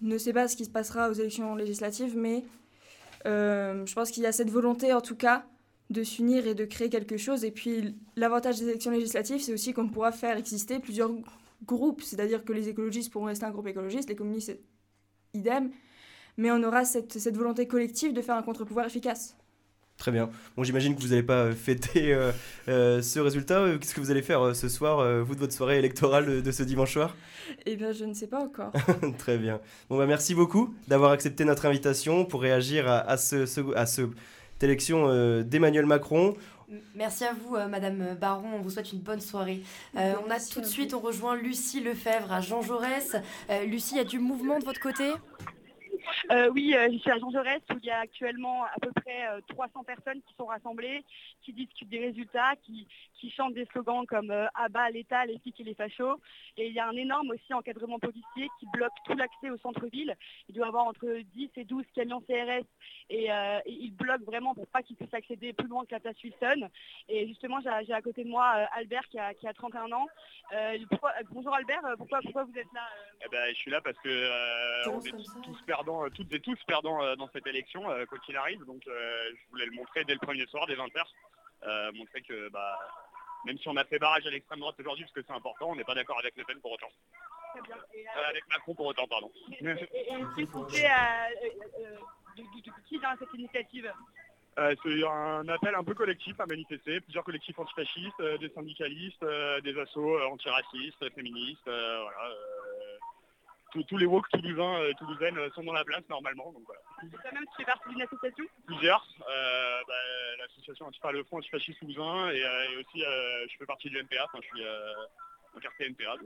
[0.00, 2.44] ne sais pas ce qui se passera aux élections législatives, mais
[3.26, 5.44] euh, je pense qu'il y a cette volonté, en tout cas,
[5.90, 7.44] de s'unir et de créer quelque chose.
[7.44, 11.10] Et puis, l'avantage des élections législatives, c'est aussi qu'on pourra faire exister plusieurs
[11.64, 14.58] groupes, c'est-à-dire que les écologistes pourront rester un groupe écologiste, les communistes
[15.34, 15.70] idem,
[16.36, 19.36] mais on aura cette, cette volonté collective de faire un contre-pouvoir efficace.
[20.00, 20.30] Très bien.
[20.56, 22.32] Bon, j'imagine que vous n'allez pas euh, fêter euh,
[22.68, 23.66] euh, ce résultat.
[23.78, 26.94] Qu'est-ce que vous allez faire ce soir, vous, de votre soirée électorale de, ce dimanche
[26.94, 27.14] soir?
[27.66, 28.72] Eh bien, je ne sais pas encore.
[29.18, 29.60] Très bien.
[29.90, 33.44] Bon, bah, merci beaucoup d'avoir accepté notre invitation pour réagir à, à, ce,
[33.76, 34.08] à cette
[34.62, 36.34] élection d'Emmanuel Macron.
[36.94, 38.54] Merci à vous, Madame Baron.
[38.54, 39.62] On vous souhaite une bonne soirée.
[39.94, 43.16] on a tout de suite, on rejoint Lucie Lefebvre à Jean Jaurès.
[43.66, 45.12] Lucie, il y a du mouvement de votre côté?
[46.30, 48.90] Euh, oui, euh, je suis à Jean Jaurès où il y a actuellement à peu
[48.92, 51.04] près 300 euh, personnes qui sont rassemblées,
[51.42, 52.86] qui discutent des résultats, qui,
[53.36, 56.20] chantent des slogans comme Abat l'État, les flics et les fachos.
[56.56, 60.16] Et il y a un énorme aussi encadrement policier qui bloque tout l'accès au centre-ville.
[60.48, 62.64] Il doit y avoir entre 10 et 12 camions CRS
[63.10, 63.28] et,
[63.66, 66.68] il bloque vraiment pour pas qu'ils puissent accéder plus loin que la place Wilson.
[67.08, 70.06] Et justement, j'ai à côté de moi Albert qui a, 31 ans.
[71.30, 72.88] bonjour Albert, pourquoi, vous êtes là
[73.24, 76.58] eh ben, Je suis là parce que on est tous perdants euh, toutes et tous
[76.66, 78.64] perdants euh, dans cette élection, euh, quoi qu'il arrive.
[78.64, 81.92] Donc je voulais le montrer dès le premier soir, dès 20h.
[81.94, 82.78] montrer que bah,
[83.44, 85.76] même si on a fait barrage à l'extrême droite aujourd'hui parce que c'est important, on
[85.76, 86.90] n'est pas d'accord avec Le Pen pour autant.
[88.28, 89.30] avec Macron pour autant, pardon.
[89.50, 90.46] Et, et,
[92.88, 93.92] qui dans cette initiative?
[94.56, 99.24] C'est un appel un peu collectif à manifester, plusieurs collectifs antifascistes, des syndicalistes,
[99.64, 102.34] des assos antiracistes, féministes, voilà,
[103.70, 106.52] tous, les woke toulousains et euh, toulousaines euh, sont dans la place normalement.
[106.52, 106.80] Donc voilà.
[107.32, 108.44] même tu fais partie d'une association?
[108.66, 109.06] Plusieurs.
[109.28, 109.94] Euh, bah,
[110.38, 114.58] l'association enfin, le Front Antifasciste Toulousain et, aussi je fais partie du NPA, enfin je
[114.58, 114.66] suis
[115.56, 116.16] en quartier NPA.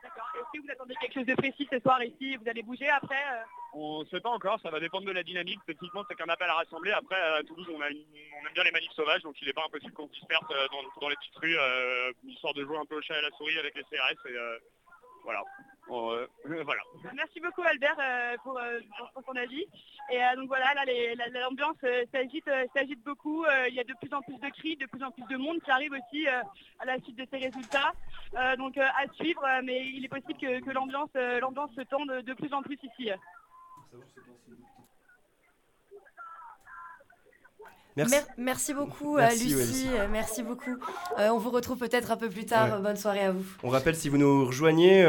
[0.00, 0.30] D'accord.
[0.36, 2.36] Est-ce que vous attendez quelque chose de précis ce soir ici?
[2.36, 3.20] Vous allez bouger après
[3.72, 5.58] On ne sait pas encore, ça va dépendre de la dynamique.
[5.66, 6.92] Techniquement, c'est qu'un appel à rassembler.
[6.92, 7.96] Après, à Toulouse, on, aime
[8.54, 10.46] bien les manifs sauvages, donc il n'est pas impossible qu'on se disperse
[11.00, 11.56] dans, les petites rues,
[12.28, 14.26] histoire de jouer un peu au chat et à la souris avec les CRS.
[14.28, 14.36] Et,
[15.24, 15.42] voilà.
[15.90, 16.26] Euh,
[16.64, 16.80] voilà.
[17.14, 18.80] Merci beaucoup Albert euh, pour, euh,
[19.26, 19.64] ton avis.
[20.10, 20.84] Et donc voilà, là
[21.40, 21.76] l'ambiance
[22.12, 23.44] s'agite beaucoup.
[23.68, 25.60] Il y a de plus en plus de cris, de plus en plus de monde
[25.62, 27.92] qui arrive aussi à la suite de ces résultats.
[28.56, 32.78] donc à suivre, mais il est possible que, l'ambiance se tende de plus en plus
[32.82, 33.10] ici.
[38.36, 40.76] Merci, beaucoup à Lucie, merci beaucoup.
[41.18, 42.80] on vous retrouve peut-être un peu plus tard.
[42.80, 43.44] Bonne soirée à vous.
[43.62, 45.04] On rappelle si vous nous rejoignez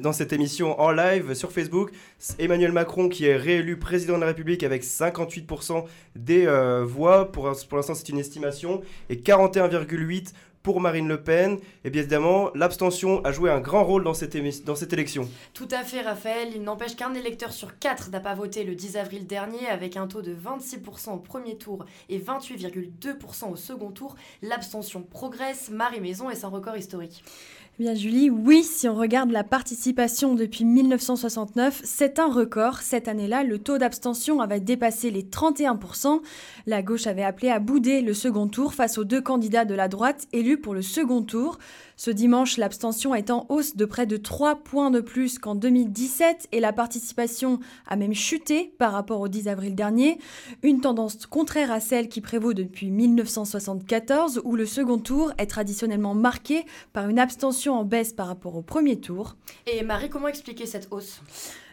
[0.00, 1.90] dans cette émission en live sur Facebook,
[2.38, 5.84] Emmanuel Macron qui est réélu président de la République avec 58%
[6.16, 6.46] des
[6.84, 7.30] voix.
[7.32, 10.32] Pour, pour l'instant, c'est une estimation et 41,8%
[10.62, 11.58] pour Marine Le Pen.
[11.84, 15.28] Et bien évidemment, l'abstention a joué un grand rôle dans cette, élection.
[15.54, 16.50] Tout à fait, Raphaël.
[16.54, 20.06] Il n'empêche qu'un électeur sur quatre n'a pas voté le 10 avril dernier, avec un
[20.06, 24.16] taux de 26% au premier tour et 28,2% au second tour.
[24.42, 25.70] L'abstention progresse.
[25.70, 27.22] Marie Maison est son record historique.
[27.78, 32.78] Bien Julie, oui, si on regarde la participation depuis 1969, c'est un record.
[32.78, 36.20] Cette année-là, le taux d'abstention avait dépassé les 31%.
[36.66, 39.86] La gauche avait appelé à bouder le second tour face aux deux candidats de la
[39.86, 41.60] droite élus pour le second tour.
[42.00, 46.46] Ce dimanche, l'abstention est en hausse de près de 3 points de plus qu'en 2017
[46.52, 50.20] et la participation a même chuté par rapport au 10 avril dernier,
[50.62, 56.14] une tendance contraire à celle qui prévaut depuis 1974 où le second tour est traditionnellement
[56.14, 59.34] marqué par une abstention en baisse par rapport au premier tour.
[59.66, 61.20] Et Marie, comment expliquer cette hausse?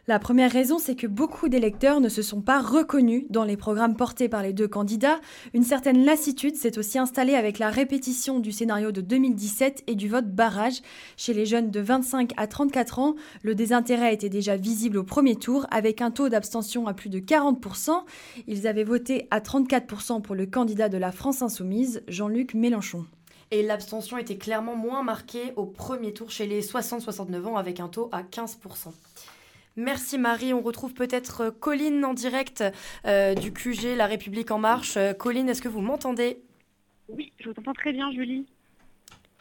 [0.07, 3.95] La première raison, c'est que beaucoup d'électeurs ne se sont pas reconnus dans les programmes
[3.95, 5.19] portés par les deux candidats.
[5.55, 10.07] Une certaine lassitude s'est aussi installée avec la répétition du scénario de 2017 et du
[10.07, 10.81] vote barrage.
[11.17, 15.37] Chez les jeunes de 25 à 34 ans, le désintérêt était déjà visible au premier
[15.37, 18.03] tour avec un taux d'abstention à plus de 40%.
[18.45, 23.05] Ils avaient voté à 34% pour le candidat de la France insoumise, Jean-Luc Mélenchon.
[23.49, 27.87] Et l'abstention était clairement moins marquée au premier tour chez les 60-69 ans avec un
[27.87, 28.91] taux à 15%.
[29.77, 30.53] Merci Marie.
[30.53, 32.63] On retrouve peut-être euh, Colline en direct
[33.05, 34.95] euh, du QG La République En Marche.
[34.95, 36.37] Euh, Colline, est-ce que vous m'entendez?
[37.09, 38.45] Oui, je vous entends très bien, Julie.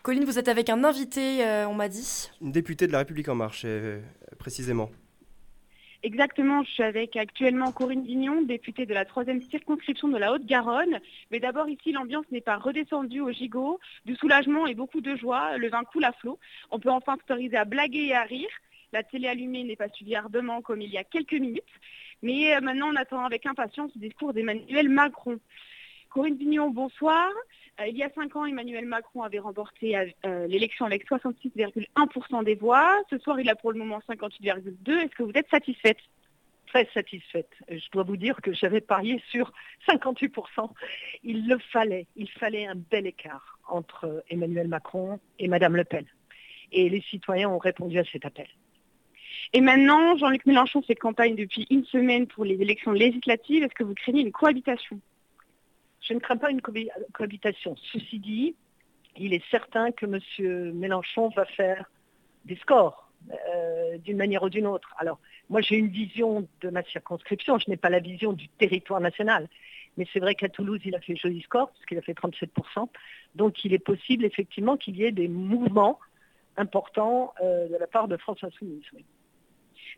[0.03, 2.31] Colline, vous êtes avec un invité, on m'a dit.
[2.43, 3.65] Une députée de La République En Marche,
[4.39, 4.91] précisément.
[6.03, 11.01] Exactement, je suis avec actuellement Corinne Dignon, députée de la troisième circonscription de la Haute-Garonne.
[11.31, 15.57] Mais d'abord ici, l'ambiance n'est pas redescendue au gigot, du soulagement et beaucoup de joie.
[15.57, 16.39] Le vin coule à flot.
[16.71, 18.51] On peut enfin s'autoriser à blaguer et à rire.
[18.95, 21.65] La télé allumée n'est pas suivie ardemment comme il y a quelques minutes,
[22.23, 25.41] mais euh, maintenant on attend avec impatience le discours d'Emmanuel Macron.
[26.11, 27.29] Corinne Vignon, bonsoir.
[27.81, 32.55] Euh, il y a cinq ans, Emmanuel Macron avait remporté euh, l'élection avec 66,1% des
[32.55, 33.03] voix.
[33.11, 35.01] Ce soir, il a pour le moment 58,2%.
[35.01, 35.99] Est-ce que vous êtes satisfaite?
[36.69, 37.51] Très satisfaite.
[37.69, 39.53] Je dois vous dire que j'avais parié sur
[39.89, 40.71] 58%.
[41.25, 42.07] Il le fallait.
[42.15, 46.07] Il fallait un bel écart entre Emmanuel Macron et Madame Le Pen.
[46.71, 48.47] Et les citoyens ont répondu à cet appel.
[49.53, 53.63] Et maintenant, Jean-Luc Mélenchon fait campagne depuis une semaine pour les élections législatives.
[53.63, 55.01] Est-ce que vous craignez une cohabitation?
[56.01, 57.77] Je ne crains pas une cohabitation.
[57.93, 58.55] Ceci dit,
[59.17, 60.73] il est certain que M.
[60.75, 61.91] Mélenchon va faire
[62.45, 64.95] des scores euh, d'une manière ou d'une autre.
[64.99, 65.19] Alors,
[65.49, 67.59] moi, j'ai une vision de ma circonscription.
[67.59, 69.49] Je n'ai pas la vision du territoire national.
[69.97, 72.89] Mais c'est vrai qu'à Toulouse, il a fait joli score, puisqu'il a fait 37%.
[73.35, 76.01] Donc, il est possible, effectivement, qu'il y ait des mouvements
[76.57, 78.83] importants euh, de la part de France Insoumise.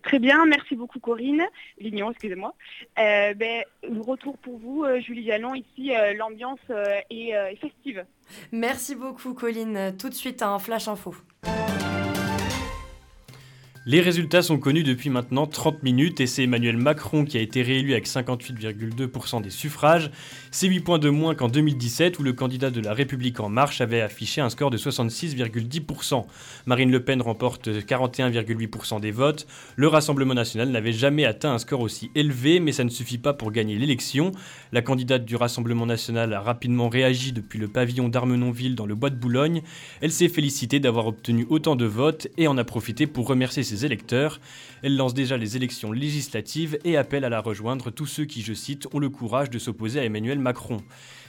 [0.03, 1.43] Très bien, merci beaucoup Corinne.
[1.79, 2.55] Vignon, excusez-moi.
[2.99, 3.65] Euh, ben,
[4.01, 5.55] retour pour vous, euh, Julie Jallon.
[5.55, 6.61] Ici, euh, l'ambiance
[7.11, 8.05] est, est festive.
[8.53, 9.95] Merci beaucoup Colline.
[9.99, 11.15] Tout de suite, un flash info.
[13.89, 17.63] Les résultats sont connus depuis maintenant 30 minutes et c'est Emmanuel Macron qui a été
[17.63, 20.11] réélu avec 58,2% des suffrages.
[20.51, 23.81] C'est 8 points de moins qu'en 2017 où le candidat de la République en marche
[23.81, 26.25] avait affiché un score de 66,10%.
[26.67, 29.47] Marine Le Pen remporte 41,8% des votes.
[29.77, 33.35] Le Rassemblement national n'avait jamais atteint un score aussi élevé mais ça ne suffit pas
[33.35, 34.33] pour gagner l'élection.
[34.73, 39.11] La candidate du Rassemblement national a rapidement réagi depuis le pavillon d'Armenonville dans le bois
[39.11, 39.63] de Boulogne.
[40.01, 43.76] Elle s'est félicitée d'avoir obtenu autant de votes et en a profité pour remercier ses
[43.85, 44.41] électeurs.
[44.83, 48.55] Elle lance déjà les élections législatives et appelle à la rejoindre tous ceux qui, je
[48.55, 50.79] cite, ont le courage de s'opposer à Emmanuel Macron.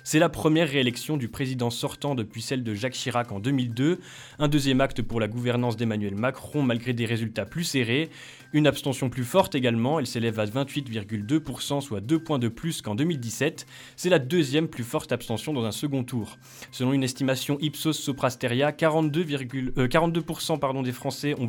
[0.09, 3.99] C'est la première réélection du président sortant depuis celle de Jacques Chirac en 2002,
[4.39, 8.09] un deuxième acte pour la gouvernance d'Emmanuel Macron malgré des résultats plus serrés,
[8.53, 12.95] une abstention plus forte également, elle s'élève à 28,2%, soit 2 points de plus qu'en
[12.95, 13.65] 2017.
[13.97, 16.37] C'est la deuxième plus forte abstention dans un second tour.
[16.71, 21.47] Selon une estimation Ipsos Soprasteria, 42, 42% euh, pardon, des Français qui ont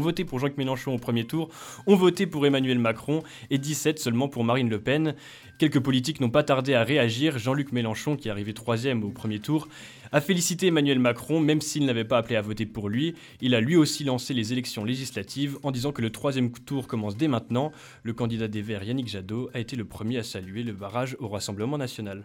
[0.00, 1.48] voté pour Jean-Luc Mélenchon au premier tour
[1.88, 5.16] ont voté pour Emmanuel Macron et 17 seulement pour Marine Le Pen.
[5.60, 7.38] Quelques politiques n'ont pas tardé à réagir.
[7.38, 9.68] Jean-Luc Mélenchon, qui est arrivé troisième au premier tour,
[10.10, 13.14] a félicité Emmanuel Macron, même s'il n'avait pas appelé à voter pour lui.
[13.42, 17.14] Il a lui aussi lancé les élections législatives en disant que le troisième tour commence
[17.14, 17.72] dès maintenant.
[18.04, 21.28] Le candidat des Verts, Yannick Jadot, a été le premier à saluer le barrage au
[21.28, 22.24] Rassemblement national.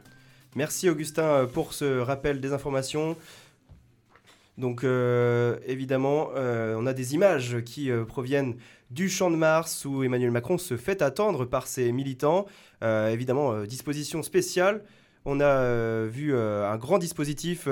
[0.56, 3.18] Merci Augustin pour ce rappel des informations.
[4.58, 4.86] Donc
[5.68, 8.56] évidemment, on a des images qui proviennent
[8.92, 12.46] du Champ de Mars où Emmanuel Macron se fait attendre par ses militants.
[12.82, 14.84] Évidemment, disposition spéciale.
[15.26, 17.68] On a vu un grand dispositif,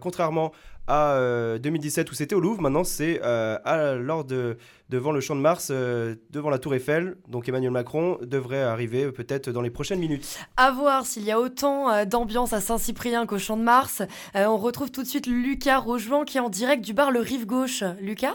[0.00, 0.52] contrairement
[0.90, 2.60] à 2017 euh, où c'était au Louvre.
[2.60, 4.56] Maintenant, c'est euh, lors de,
[4.88, 7.16] devant le Champ de Mars, euh, devant la Tour Eiffel.
[7.28, 10.38] Donc Emmanuel Macron devrait arriver peut-être dans les prochaines minutes.
[10.56, 14.02] À voir s'il y a autant d'ambiance à Saint-Cyprien qu'au Champ de Mars.
[14.34, 17.46] on retrouve tout de suite Lucas Rojuan qui est en direct du bar Le Rive
[17.46, 17.84] Gauche.
[18.00, 18.34] Lucas?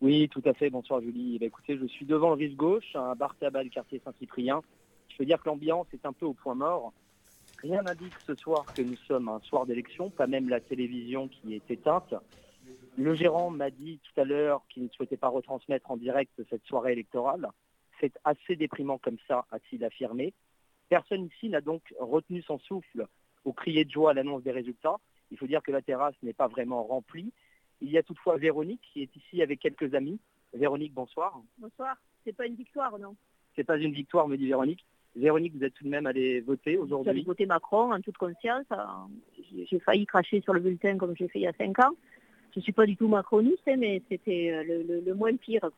[0.00, 0.70] Oui, tout à fait.
[0.70, 1.38] Bonsoir Julie.
[1.38, 4.60] Bah, écoutez, je suis devant le Rive Gauche, un bar tabac du quartier Saint-Cyprien.
[5.14, 6.92] Je veux dire que l'ambiance est un peu au point mort.
[7.58, 11.54] Rien n'indique ce soir que nous sommes un soir d'élection, pas même la télévision qui
[11.54, 12.14] est éteinte.
[12.98, 16.64] Le gérant m'a dit tout à l'heure qu'il ne souhaitait pas retransmettre en direct cette
[16.64, 17.48] soirée électorale.
[18.00, 20.34] C'est assez déprimant comme ça, a-t-il affirmé.
[20.88, 23.06] Personne ici n'a donc retenu son souffle
[23.44, 24.96] au crier de joie à l'annonce des résultats.
[25.30, 27.32] Il faut dire que la terrasse n'est pas vraiment remplie.
[27.80, 30.18] Il y a toutefois Véronique qui est ici avec quelques amis.
[30.52, 31.40] Véronique, bonsoir.
[31.58, 31.96] Bonsoir.
[32.24, 33.14] C'est pas une victoire, non?
[33.54, 34.84] C'est pas une victoire, me dit Véronique.
[35.16, 38.64] Véronique, vous êtes tout de même allé voter aujourd'hui J'allais voter Macron en toute conscience.
[39.70, 41.92] J'ai failli cracher sur le bulletin comme j'ai fait il y a cinq ans.
[42.52, 45.68] Je ne suis pas du tout macroniste, hein, mais c'était euh, le, moins pire.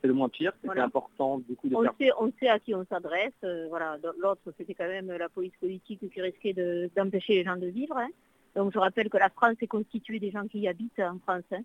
[0.00, 2.74] C'est le moins pire, c'est important du coup de on sait, on sait à qui
[2.74, 3.32] on s'adresse.
[3.44, 3.98] Euh, voilà.
[4.18, 6.54] L'autre, c'était quand même la police politique qui risquait
[6.96, 7.96] d'empêcher les gens de vivre.
[7.96, 8.08] Hein.
[8.56, 11.44] Donc je rappelle que la France est constituée des gens qui y habitent en France.
[11.52, 11.62] Hein.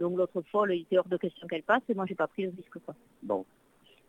[0.00, 2.42] Donc l'autre folle, il était hors de question qu'elle passe et moi j'ai pas pris
[2.42, 2.78] le risque.
[2.84, 2.94] Quoi.
[3.22, 3.44] Bon,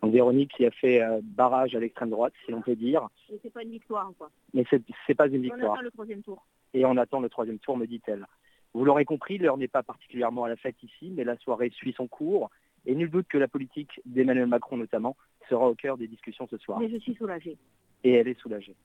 [0.02, 3.08] donc Véronique qui a fait euh, barrage à l'extrême droite, si l'on peut dire.
[3.32, 4.30] Mais c'est pas une victoire, quoi.
[4.54, 5.72] Mais c'est, n'est pas une victoire.
[5.72, 6.46] On attend le troisième tour.
[6.74, 8.26] Et on attend le troisième tour, me dit-elle.
[8.74, 11.94] Vous l'aurez compris, l'heure n'est pas particulièrement à la fête ici, mais la soirée suit
[11.98, 12.52] son cours.
[12.86, 15.18] Et nul doute que la politique d'Emmanuel Macron notamment
[15.50, 16.80] sera au cœur des discussions ce soir.
[16.80, 17.58] Mais je suis soulagée.
[18.04, 18.76] Et elle est soulagée.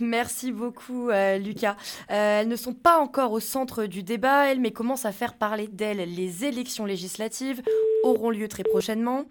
[0.00, 1.76] Merci beaucoup, euh, Lucas.
[2.10, 5.38] Euh, elles ne sont pas encore au centre du débat, elles, mais commencent à faire
[5.38, 6.14] parler d'elles.
[6.14, 7.62] Les élections législatives
[8.04, 9.24] auront lieu très prochainement.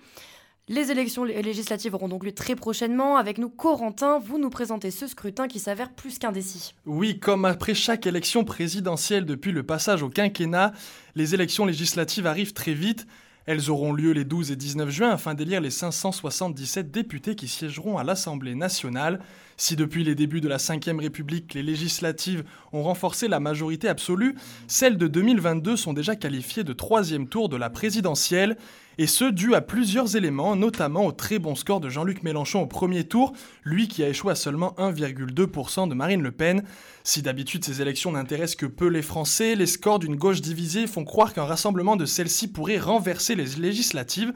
[0.70, 3.18] Les élections législatives auront donc lieu très prochainement.
[3.18, 6.76] Avec nous, Corentin, vous nous présentez ce scrutin qui s'avère plus qu'indécis.
[6.86, 10.72] Oui, comme après chaque élection présidentielle depuis le passage au quinquennat,
[11.16, 13.08] les élections législatives arrivent très vite.
[13.48, 17.98] Elles auront lieu les 12 et 19 juin afin d'élire les 577 députés qui siégeront
[17.98, 19.20] à l'Assemblée nationale.
[19.58, 24.36] Si depuis les débuts de la Ve République, les législatives ont renforcé la majorité absolue,
[24.68, 28.58] celles de 2022 sont déjà qualifiées de troisième tour de la présidentielle
[29.02, 32.68] et ce dû à plusieurs éléments, notamment au très bon score de Jean-Luc Mélenchon au
[32.68, 33.34] premier tour,
[33.64, 36.62] lui qui a échoué à seulement 1,2% de Marine Le Pen.
[37.04, 41.04] Si d'habitude ces élections n'intéressent que peu les Français, les scores d'une gauche divisée font
[41.04, 44.34] croire qu'un rassemblement de celle-ci pourrait renverser les législatives.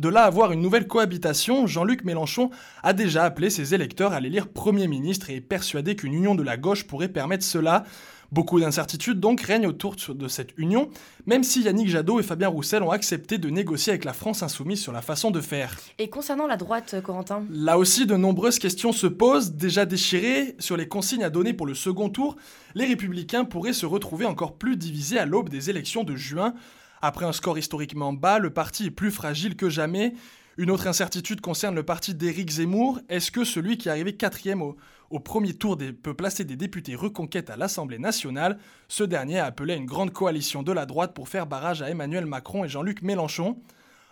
[0.00, 2.50] De là à avoir une nouvelle cohabitation, Jean-Luc Mélenchon
[2.82, 6.42] a déjà appelé ses électeurs à l'élire Premier ministre et est persuadé qu'une union de
[6.42, 7.84] la gauche pourrait permettre cela.
[8.30, 10.90] Beaucoup d'incertitudes donc règnent autour de cette union,
[11.24, 14.82] même si Yannick Jadot et Fabien Roussel ont accepté de négocier avec la France insoumise
[14.82, 15.78] sur la façon de faire.
[15.98, 17.44] Et concernant la droite, Corentin?
[17.50, 19.52] Là aussi, de nombreuses questions se posent.
[19.52, 22.36] Déjà déchirées sur les consignes à donner pour le second tour,
[22.74, 26.52] les républicains pourraient se retrouver encore plus divisés à l'aube des élections de juin.
[27.00, 30.12] Après un score historiquement bas, le parti est plus fragile que jamais.
[30.58, 32.98] Une autre incertitude concerne le parti d'Éric Zemmour.
[33.08, 34.76] Est-ce que celui qui est arrivé quatrième au,
[35.10, 38.58] au premier tour des, peut placer des députés reconquêtes à l'Assemblée nationale.
[38.88, 41.90] Ce dernier a appelé à une grande coalition de la droite pour faire barrage à
[41.90, 43.58] Emmanuel Macron et Jean-Luc Mélenchon.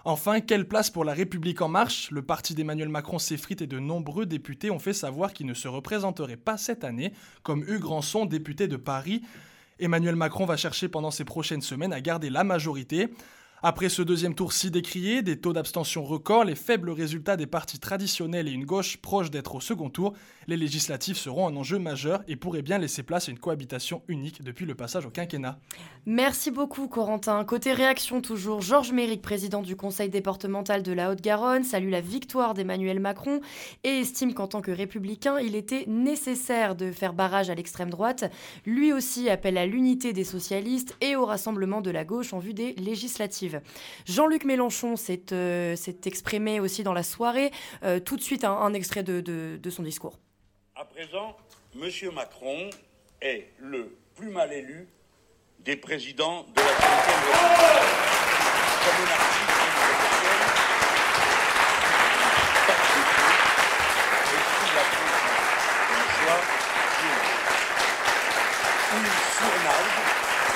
[0.05, 2.11] Enfin, quelle place pour la République en marche?
[2.13, 5.67] Le parti d'Emmanuel Macron s'effrite et de nombreux députés ont fait savoir qu'ils ne se
[5.67, 9.23] représenteraient pas cette année, comme Hugues Ranson, député de Paris.
[9.81, 13.09] Emmanuel Macron va chercher pendant ces prochaines semaines à garder la majorité.
[13.69, 17.81] Après ce deuxième tour si décrié, des taux d'abstention records, les faibles résultats des partis
[17.81, 20.13] traditionnels et une gauche proche d'être au second tour,
[20.47, 24.45] les législatives seront un enjeu majeur et pourraient bien laisser place à une cohabitation unique
[24.45, 25.59] depuis le passage au quinquennat.
[26.07, 27.45] Merci beaucoup Corentin.
[27.45, 32.55] Côté réaction toujours, Georges Méric, président du conseil départemental de la Haute-Garonne, salue la victoire
[32.55, 33.41] d'Emmanuel Macron
[33.83, 38.31] et estime qu'en tant que républicain, il était nécessaire de faire barrage à l'extrême droite.
[38.65, 42.55] Lui aussi appelle à l'unité des socialistes et au rassemblement de la gauche en vue
[42.55, 43.56] des législatives.
[44.07, 47.51] Jean-Luc Mélenchon s'est euh, exprimé aussi dans la soirée.
[47.83, 50.19] Euh, tout de suite, un, extrait de, son discours.
[50.75, 51.37] À présent,
[51.75, 51.91] M.
[52.15, 52.71] Macron
[53.21, 54.89] est le plus mal élu
[55.61, 57.97] des présidents de la République.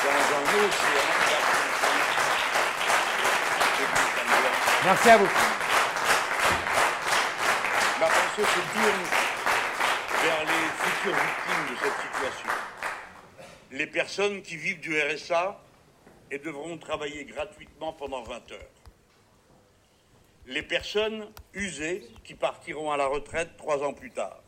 [0.03, 1.40] Dans un océan
[4.83, 5.29] Merci à vous.
[8.01, 9.05] Ma pensée se tourne
[10.23, 12.49] vers les futures victimes de cette situation.
[13.73, 15.61] Les personnes qui vivent du RSA
[16.31, 18.71] et devront travailler gratuitement pendant 20 heures.
[20.47, 24.41] Les personnes usées qui partiront à la retraite trois ans plus tard.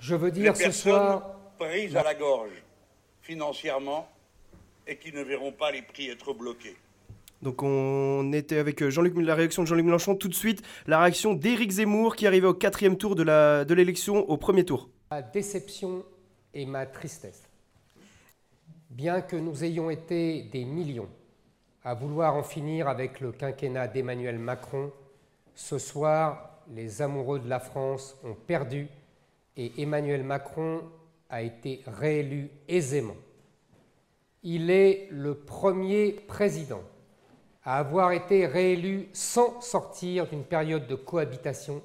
[0.00, 1.36] Je veux dire les ce personnes soir.
[1.56, 2.50] prises à la gorge
[3.22, 4.10] financièrement
[4.88, 6.76] et qui ne verront pas les prix être bloqués.
[7.42, 10.16] Donc on était avec euh, la réaction de Jean-Luc Mélenchon.
[10.16, 14.36] Tout de suite, la réaction d'Éric Zemmour qui arrivait au quatrième tour de l'élection au
[14.36, 14.88] premier tour.
[15.10, 16.04] Ma déception
[16.54, 17.44] et ma tristesse.
[18.90, 21.08] Bien que nous ayons été des millions
[21.84, 24.90] à vouloir en finir avec le quinquennat d'Emmanuel Macron,
[25.54, 28.88] ce soir, les amoureux de la France ont perdu
[29.56, 30.82] et Emmanuel Macron
[31.30, 33.16] a été réélu aisément.
[34.42, 36.82] Il est le premier président
[37.68, 41.82] à avoir été réélu sans sortir d'une période de cohabitation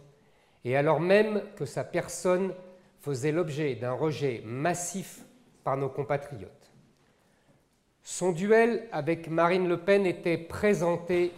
[0.63, 2.53] et alors même que sa personne
[3.01, 5.25] faisait l'objet d'un rejet massif
[5.65, 6.71] par nos compatriotes.
[8.01, 11.33] Son duel avec Marine Le Pen était présenté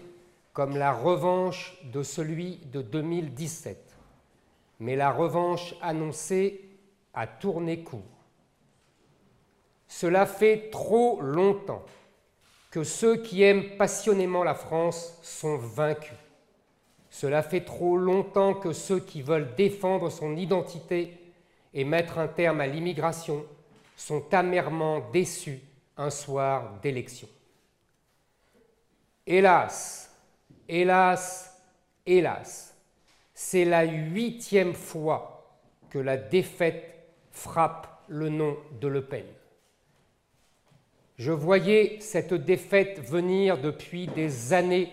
[0.54, 3.98] comme la revanche de celui de 2017,
[4.80, 6.70] mais la revanche annoncée
[7.16, 8.04] a tourné court.
[9.88, 11.84] Cela fait trop longtemps
[12.76, 16.17] que ceux qui aiment passionnément la France sont vaincus.
[17.09, 21.17] Cela fait trop longtemps que ceux qui veulent défendre son identité
[21.73, 23.45] et mettre un terme à l'immigration
[23.95, 25.61] sont amèrement déçus
[25.95, 27.30] un soir d'élection.
[29.26, 30.13] Hélas,
[30.67, 31.57] hélas,
[32.05, 32.76] hélas,
[33.34, 36.93] c'est la huitième fois que la défaite
[37.32, 39.34] frappe le nom de Le Pen.
[41.18, 44.91] Je voyais cette défaite venir depuis des années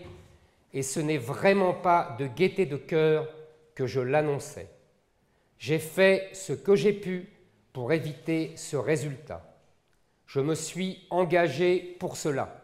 [0.73, 3.29] et ce n'est vraiment pas de gaieté de cœur
[3.75, 4.69] que je l'annonçais.
[5.59, 7.29] J'ai fait ce que j'ai pu
[7.73, 9.45] pour éviter ce résultat.
[10.27, 12.63] Je me suis engagé pour cela.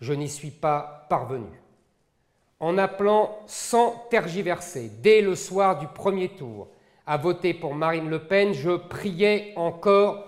[0.00, 1.48] Je n'y suis pas parvenu.
[2.60, 6.68] En appelant sans tergiverser, dès le soir du premier tour,
[7.06, 10.24] à voter pour Marine Le Pen, je priais encore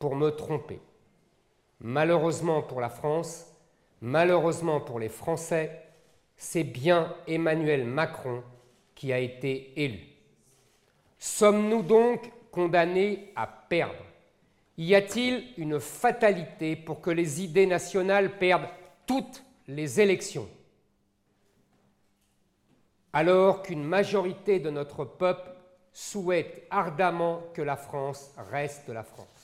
[0.00, 0.80] pour me tromper.
[1.80, 3.46] Malheureusement pour la France,
[4.00, 5.82] malheureusement pour les Français,
[6.36, 8.42] c'est bien Emmanuel Macron
[8.94, 10.00] qui a été élu.
[11.18, 14.04] Sommes-nous donc condamnés à perdre?
[14.76, 18.68] Y a-t-il une fatalité pour que les idées nationales perdent
[19.06, 20.48] toutes les élections?
[23.12, 25.50] Alors qu'une majorité de notre peuple
[25.92, 29.39] souhaite ardemment que la France reste la France.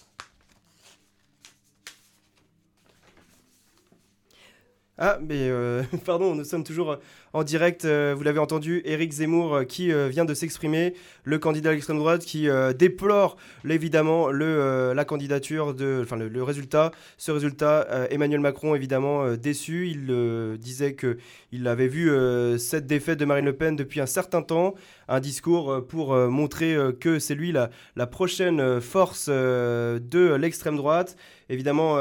[4.99, 6.99] Ah, mais euh, pardon, nous sommes toujours
[7.33, 7.85] en direct.
[7.85, 11.72] euh, vous l'avez entendu, Éric Zemmour euh, qui euh, vient de s'exprimer, le candidat à
[11.72, 12.49] l'extrême droite qui
[12.79, 13.37] déplore
[13.68, 16.93] évidemment le, la candidature, de, enfin le, le résultat.
[17.16, 19.89] Ce résultat, Emmanuel Macron évidemment déçu.
[19.89, 21.18] Il disait que
[21.51, 22.11] il avait vu
[22.59, 24.74] cette défaite de Marine Le Pen depuis un certain temps.
[25.09, 31.16] Un discours pour montrer que c'est lui la, la prochaine force de l'extrême droite.
[31.49, 31.97] Évidemment,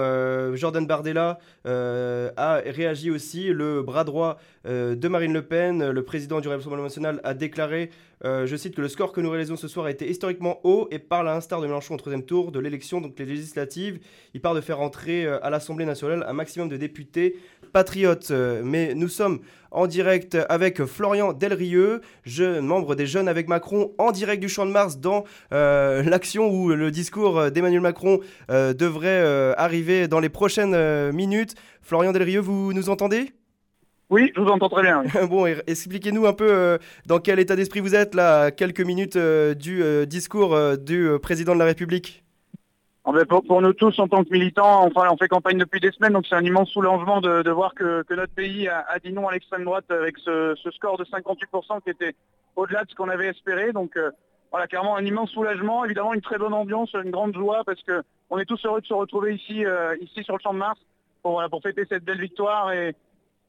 [0.55, 3.47] Jordan Bardella a réagi aussi.
[3.47, 7.89] Le bras droit de Marine Le Pen, le président du Rassemblement national, a déclaré,
[8.23, 10.87] euh, je cite, que le score que nous réalisons ce soir a été historiquement haut
[10.91, 13.99] et parle à l'instar de Mélenchon au troisième tour de l'élection, donc les législatives.
[14.33, 17.37] Il part de faire entrer euh, à l'Assemblée nationale un maximum de députés
[17.73, 18.31] patriotes.
[18.31, 19.39] Euh, Mais nous sommes
[19.71, 24.65] en direct avec Florian Delrieux, jeune membre des Jeunes avec Macron, en direct du Champ
[24.65, 30.21] de Mars dans euh, l'action où le discours d'Emmanuel Macron euh, devrait euh, arriver dans
[30.21, 31.55] les prochaines euh, minutes.
[31.81, 33.33] Florian Delrieux, vous nous entendez?
[34.09, 35.03] Oui, je vous entends très bien.
[35.29, 36.77] bon, expliquez-nous un peu euh,
[37.07, 41.09] dans quel état d'esprit vous êtes là, à quelques minutes euh, du euh, discours du
[41.21, 42.23] président de la République.
[43.03, 45.91] En fait, pour, pour nous tous, en tant que militants, on fait campagne depuis des
[45.91, 48.97] semaines, donc c'est un immense soulagement de, de voir que, que notre pays a, a
[48.97, 52.15] dit non à l'extrême droite avec ce, ce score de 58% qui était
[52.55, 53.73] au-delà de ce qu'on avait espéré.
[53.73, 53.95] Donc
[54.49, 58.01] voilà, clairement un immense soulagement, évidemment une très bonne ambiance, une grande joie parce que
[58.31, 59.63] on est tous heureux de se retrouver ici,
[60.01, 60.79] ici sur le Champ de Mars
[61.21, 62.95] pour, voilà, pour fêter cette belle victoire et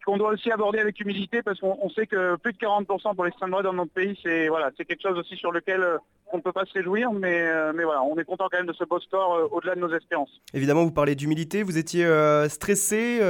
[0.06, 3.24] qu'on doit aussi aborder avec humilité parce qu'on on sait que plus de 40% pour
[3.24, 5.98] l'extrême droite dans notre pays, c'est voilà, quelque chose aussi sur lequel euh,
[6.32, 8.66] on ne peut pas se réjouir, mais, euh, mais voilà, on est content quand même
[8.66, 10.30] de ce beau score euh, au-delà de nos espérances.
[10.54, 12.06] Évidemment, vous parlez d'humilité, vous étiez
[12.48, 13.20] stressé,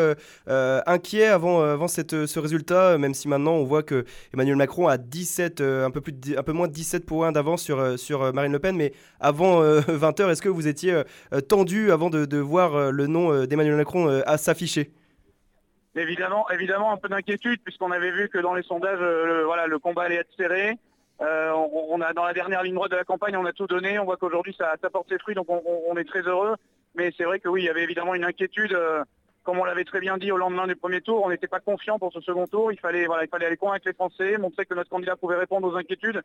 [0.47, 4.05] inquiet avant, avant cette, ce résultat, même si maintenant on voit que
[4.35, 7.63] Emmanuel Macron a 17, euh, un, peu plus un peu moins de 17 points d'avance
[7.63, 11.03] sur, sur Marine Le Pen, mais avant euh, 20h, est-ce que vous étiez
[11.49, 14.91] tendu avant de, de voir le nom d'Emmanuel Macron à s'afficher?
[15.97, 19.67] Évidemment, évidemment un peu d'inquiétude puisqu'on avait vu que dans les sondages, euh, le, voilà,
[19.67, 20.79] le combat allait être serré.
[21.23, 23.99] Euh, on, dans la dernière ligne droite de la campagne, on a tout donné.
[23.99, 26.57] On voit qu'aujourd'hui ça, ça porte ses fruits, donc on, est très heureux.
[26.95, 28.77] Mais c'est vrai que oui, il y avait évidemment une inquiétude
[29.47, 32.01] comme on l'avait très bien dit au lendemain du premier tour, on n'était pas confiant
[32.01, 32.73] pour ce second tour.
[32.73, 35.73] Il fallait, voilà, il fallait aller convaincre les Français, montrer que notre candidat pouvait répondre
[35.73, 36.21] aux inquiétudes.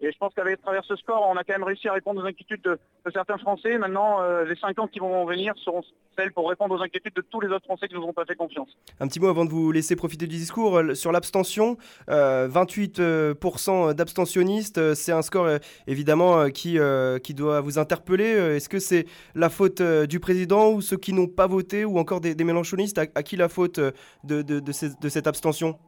[0.00, 2.26] Et je pense qu'avec travers ce score, on a quand même réussi à répondre aux
[2.26, 2.78] inquiétudes de,
[3.12, 3.78] certains Français.
[3.78, 5.82] Maintenant, euh, les cinq ans qui vont venir seront
[6.16, 8.34] celles pour répondre aux inquiétudes de tous les autres Français qui nous ont pas fait
[8.34, 8.68] confiance.
[9.00, 11.76] Un petit mot avant de vous laisser profiter du discours euh, sur l'abstention.
[12.08, 15.48] 28% euh, d'abstentionnistes, c'est un score
[15.86, 16.78] évidemment qui,
[17.34, 18.56] doit vous interpeller.
[18.56, 22.20] Est-ce que c'est la faute du président ou ceux qui n'ont pas voté ou encore
[22.20, 23.80] des, des mélanchonistes à, qui la faute
[24.24, 25.78] de cette abstention?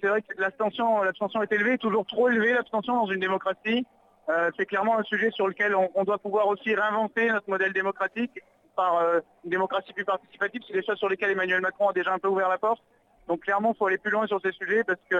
[0.00, 3.86] C'est vrai que l'abstention, l'abstention est élevée, toujours trop élevée l'abstention dans une démocratie.
[4.28, 8.42] Euh, c'est clairement un sujet sur lequel on, doit pouvoir aussi réinventer notre modèle démocratique
[8.76, 10.62] par euh, une démocratie plus participative.
[10.66, 12.82] C'est des choses sur lesquelles Emmanuel Macron a déjà un peu ouvert la porte.
[13.26, 15.16] Donc clairement, il faut aller plus loin sur ces sujets parce que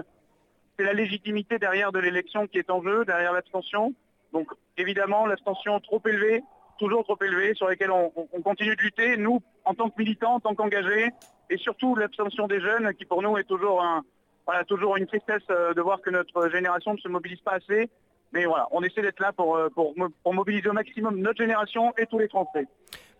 [0.77, 3.95] c'est la légitimité derrière de l'élection qui est en jeu, derrière l'abstention.
[4.33, 6.43] Donc évidemment, l'abstention trop élevée,
[6.79, 10.35] toujours trop élevée, sur lesquelles on, on continue de lutter, nous, en tant que militants,
[10.35, 11.11] en tant qu'engagés,
[11.49, 14.05] et surtout l'abstention des jeunes, qui pour nous est toujours un,
[14.49, 17.91] voilà, toujours une tristesse euh, de voir que notre génération ne se mobilise pas assez.
[18.33, 19.95] Mais voilà, on essaie d'être là pour, euh, pour,
[20.33, 22.67] mobiliser au maximum notre génération et tous les Français.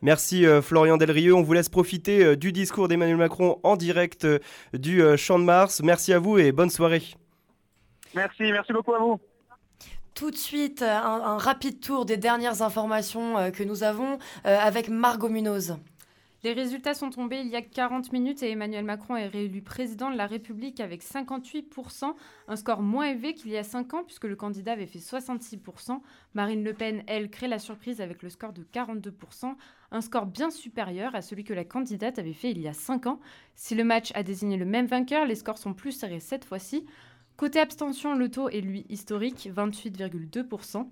[0.01, 1.35] Merci euh, Florian Delrieux.
[1.35, 4.27] On vous laisse profiter du discours d'Emmanuel Macron en direct
[4.73, 5.83] du Champ de Mars.
[5.83, 7.03] Merci à vous et bonne soirée.
[8.15, 9.21] Merci, merci beaucoup à vous.
[10.15, 15.29] Tout de suite, un, un rapide tour des dernières informations que nous avons avec Margot
[15.29, 15.77] Munoz.
[16.45, 20.09] Les résultats sont tombés il y a 40 minutes et Emmanuel Macron est réélu président
[20.09, 22.15] de la République avec 58%,
[22.47, 26.01] un score moins élevé qu'il y a 5 ans puisque le candidat avait fait 66%.
[26.35, 29.57] Marine Le Pen, elle, crée la surprise avec le score de 42%,
[29.91, 33.09] un score bien supérieur à celui que la candidate avait fait il y a 5
[33.09, 33.19] ans.
[33.57, 36.87] Si le match a désigné le même vainqueur, les scores sont plus serrés cette fois-ci.
[37.37, 40.89] Côté abstention, le taux est lui historique, 28,2%.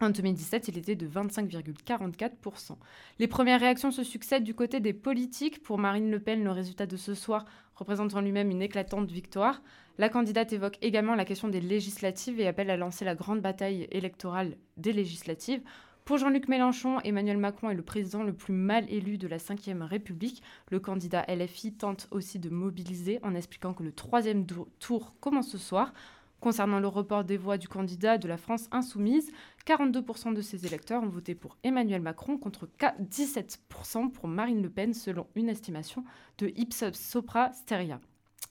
[0.00, 2.76] En 2017, il était de 25,44%.
[3.18, 5.62] Les premières réactions se succèdent du côté des politiques.
[5.62, 7.44] Pour Marine Le Pen, le résultat de ce soir
[7.74, 9.60] représente en lui-même une éclatante victoire.
[9.98, 13.88] La candidate évoque également la question des législatives et appelle à lancer la grande bataille
[13.90, 15.62] électorale des législatives.
[16.04, 19.82] Pour Jean-Luc Mélenchon, Emmanuel Macron est le président le plus mal élu de la Ve
[19.82, 20.42] République.
[20.70, 24.46] Le candidat LFI tente aussi de mobiliser en expliquant que le troisième
[24.78, 25.92] tour commence ce soir.
[26.40, 29.32] Concernant le report des voix du candidat de la France insoumise,
[29.66, 34.94] 42% de ses électeurs ont voté pour Emmanuel Macron contre 17% pour Marine Le Pen
[34.94, 36.04] selon une estimation
[36.38, 38.00] de Ipsos Sopra Steria.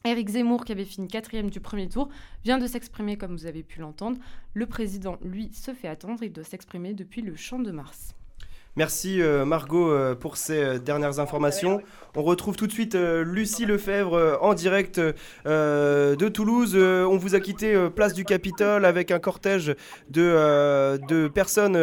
[0.04, 2.10] Éric Zemmour, qui avait fini quatrième du premier tour,
[2.44, 4.20] vient de s'exprimer comme vous avez pu l'entendre.
[4.54, 6.24] Le président, lui, se fait attendre.
[6.24, 8.14] Il doit s'exprimer depuis le champ de Mars.
[8.78, 11.82] Merci euh, Margot euh, pour ces euh, dernières informations.
[12.16, 16.76] On retrouve tout de suite Lucie Lefebvre en direct de Toulouse.
[16.76, 19.76] on vous a quitté place du Capitole avec un cortège
[20.10, 21.78] de, de personnes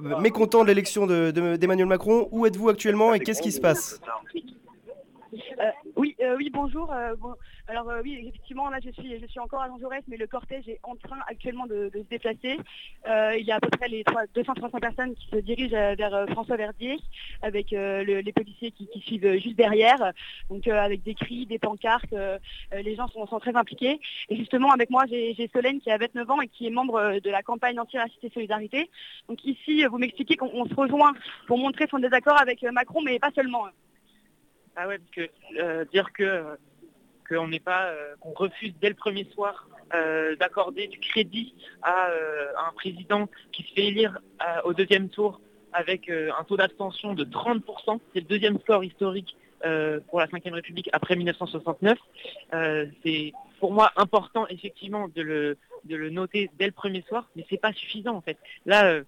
[0.00, 2.28] mécontentes de l'élection d'Emmanuel Macron.
[2.32, 4.00] Où êtes-vous actuellement et qu'est-ce qui se passe?
[5.96, 6.92] Oui, oui, bonjour.
[7.68, 9.76] Alors euh, oui, effectivement, là je suis, je suis encore à Jean
[10.08, 12.58] mais le cortège est en train actuellement de, se déplacer.
[13.06, 16.26] Euh, il y a à peu près les 200-300 personnes qui se dirigent euh, vers
[16.30, 16.98] François Verdier,
[17.42, 20.12] avec les policiers qui, suivent juste derrière,
[20.50, 22.14] donc avec des cris, des pancartes.
[22.72, 24.00] les gens sont, très impliqués.
[24.28, 27.30] Et justement, avec moi, j'ai Solène qui a 29 ans et qui est membre de
[27.30, 28.90] la campagne anti-raciste solidarité.
[29.28, 31.12] Donc ici, vous m'expliquez qu'on se rejoint
[31.46, 33.66] pour montrer son désaccord avec Macron, mais pas seulement.
[34.80, 36.56] Ah ouais, parce que dire que
[37.64, 41.52] pas, euh, qu'on refuse dès le premier soir euh, d'accorder du crédit
[41.82, 44.20] à, euh, un président qui se fait élire
[44.64, 45.40] au deuxième tour
[45.72, 48.00] avec un taux d'abstention de 30%.
[48.14, 49.36] C'est le deuxième score historique
[50.08, 51.98] pour la Ve République après 1969.
[53.02, 57.44] c'est pour moi important effectivement de le, de le noter dès le premier soir, mais
[57.50, 58.38] c'est pas suffisant en fait.
[58.64, 59.00] Là,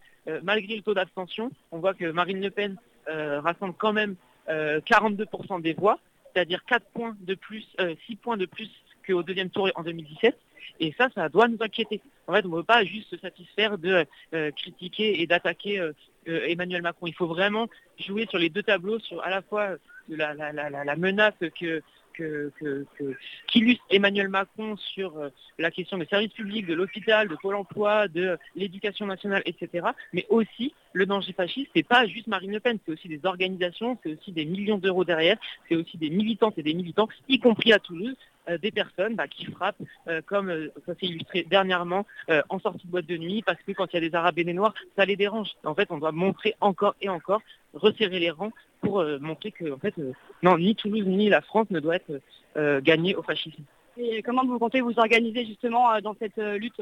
[0.42, 4.16] malgré le taux d'abstention, on voit que Marine Le Pen rassemble quand même
[4.48, 5.98] 42% des voix
[6.32, 8.70] c'est-à-dire 4 points de plus, 6 euh, points de plus
[9.06, 10.36] qu'au deuxième tour en 2017.
[10.78, 12.00] Et ça, ça doit nous inquiéter.
[12.26, 15.92] En fait, on ne veut pas juste se satisfaire de euh, critiquer et d'attaquer euh,
[16.26, 17.06] Emmanuel Macron.
[17.06, 17.68] Il faut vraiment
[17.98, 19.76] jouer sur les deux tableaux, sur à la fois
[20.08, 21.82] la menace que
[22.14, 28.08] qu'illustre Emmanuel Macron sur euh, la question des services publics, de l'hôpital, de Pôle emploi,
[28.08, 29.88] de l'éducation nationale, etc.
[30.12, 33.98] Mais aussi, le danger fasciste, c'est pas juste Marine Le Pen, c'est aussi des organisations,
[34.02, 35.38] c'est aussi des millions d'euros derrière,
[35.68, 38.16] c'est aussi des militantes et des militants, y compris à Toulouse,
[38.58, 42.06] des personnes bah, qui frappent, euh, comme ça s'est illustré dernièrement
[42.48, 44.44] en sortie de boîte de nuit, parce que quand il y a des Arabes et
[44.44, 45.50] des Noirs, ça les dérange.
[45.64, 47.42] En fait, on doit montrer encore et encore,
[47.74, 50.12] resserrer les rangs pour euh, montrer que en fait, euh,
[50.42, 52.20] non, ni Toulouse ni la France ne doit être
[52.56, 53.62] euh, gagnée au fascisme.
[53.96, 56.80] Et comment vous comptez vous organiser justement dans cette lutte?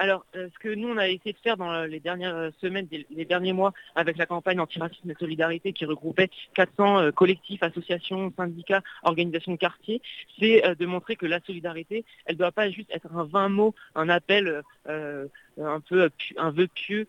[0.00, 3.24] Alors, euh, ce que nous, on a essayé de faire dans les dernières semaines, les
[3.24, 8.82] derniers mois, avec la campagne antiracisme et solidarité qui regroupait 400 euh, collectifs, associations, syndicats,
[9.02, 10.00] organisations de quartier,
[10.38, 13.74] c'est de montrer que la solidarité, elle ne doit pas juste être un vain mot,
[13.96, 17.08] un appel un peu un vœu pieux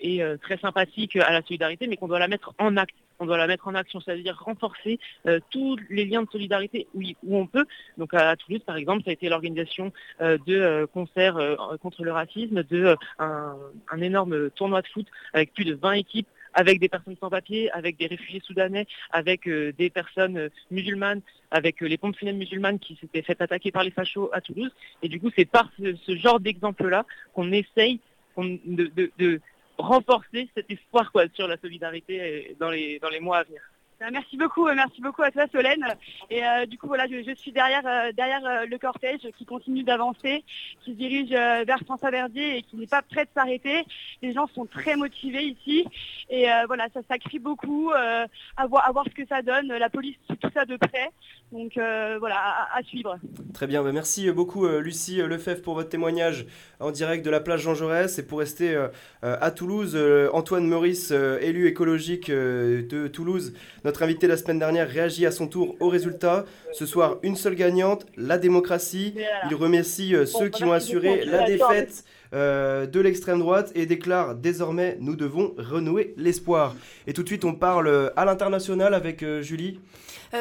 [0.00, 3.36] et très sympathique à la solidarité, mais qu'on doit la mettre en acte on doit
[3.36, 7.64] la mettre en action, c'est-à-dire renforcer euh, tous les liens de solidarité où, on peut.
[7.98, 11.38] Donc à, Toulouse, par exemple, ça a été l'organisation euh, de euh, concerts
[11.80, 13.56] contre le racisme, de un,
[14.00, 17.98] énorme tournoi de foot avec plus de 20 équipes avec des personnes sans papier, avec
[17.98, 21.20] des réfugiés soudanais, avec des personnes musulmanes,
[21.50, 24.70] avec les pompes funèbres musulmanes qui s'étaient fait attaquer par les fachos à Toulouse.
[25.02, 28.00] Et du coup, c'est par ce, genre d'exemple-là qu'on essaye
[28.38, 29.40] de,
[29.78, 33.62] renforcer cet espoir sur la solidarité dans les, dans les mois à venir.
[34.02, 35.86] Euh, merci beaucoup, euh, merci beaucoup à toi Solène.
[36.28, 37.82] Et euh, du coup voilà, je, suis derrière,
[38.12, 40.44] derrière le cortège qui continue d'avancer,
[40.84, 43.84] qui se dirige vers François Verdier et qui n'est pas prêt de s'arrêter.
[44.20, 45.86] Les gens sont très motivés ici
[46.28, 49.68] et voilà, ça, ça crie beaucoup à voir, à, voir, ce que ça donne.
[49.68, 51.10] La police suit tout ça de près.
[51.52, 53.18] Donc voilà, à, suivre.
[53.54, 56.46] Très bien, bah, merci beaucoup Lucie Lefebvre pour votre témoignage
[56.80, 58.18] en direct de la plage Jean Jaurès.
[58.18, 58.76] Et pour rester
[59.22, 59.96] à Toulouse,
[60.32, 63.54] Antoine Maurice, élu écologique de Toulouse,
[63.84, 66.44] notre invité la semaine dernière réagit à son tour aux résultats.
[66.72, 69.14] Ce soir, une seule gagnante, la démocratie.
[69.48, 72.04] Il remercie euh, ceux qui ont assuré la défaite
[72.34, 76.74] euh, de l'extrême droite et déclare désormais nous devons renouer l'espoir.
[77.06, 79.80] Et tout de suite, on parle euh, à l'international avec Julie.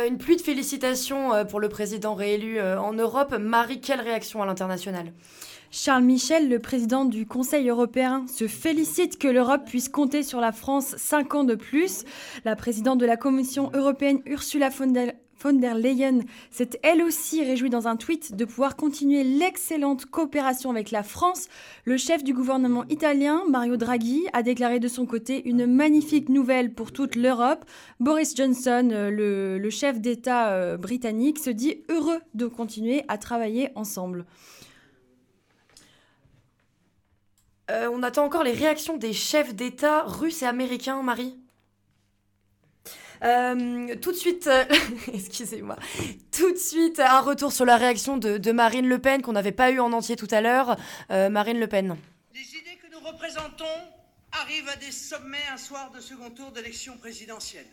[0.07, 3.35] Une pluie de félicitations pour le président réélu en Europe.
[3.39, 5.11] Marie, quelle réaction à l'international?
[5.71, 10.51] Charles Michel, le président du Conseil européen, se félicite que l'Europe puisse compter sur la
[10.51, 12.05] France cinq ans de plus.
[12.45, 15.13] La présidente de la Commission européenne, Ursula von der,
[15.51, 16.19] Leyen
[16.51, 21.47] s'est elle aussi réjouie dans un tweet de pouvoir continuer l'excellente coopération avec la France.
[21.85, 26.73] Le chef du gouvernement italien, Mario Draghi, a déclaré de son côté une magnifique nouvelle
[26.73, 27.65] pour toute l'Europe.
[27.99, 33.17] Boris Johnson, euh, le, le chef d'État euh, britannique, se dit heureux de continuer à
[33.17, 34.25] travailler ensemble.
[37.71, 41.35] Euh, on attend encore les réactions des chefs d'État russes et américains, Marie?
[43.23, 44.65] Euh, tout de suite, euh,
[45.13, 45.77] excusez-moi,
[46.31, 49.71] tout de suite, un retour sur la réaction de, Marine Le Pen qu'on n'avait pas
[49.71, 50.77] eu en entier tout à l'heure.
[51.09, 51.97] Marine Le Pen.
[52.33, 53.65] Les idées que nous représentons
[54.31, 57.67] arrivent à des sommets un soir de second tour d'élection présidentielle.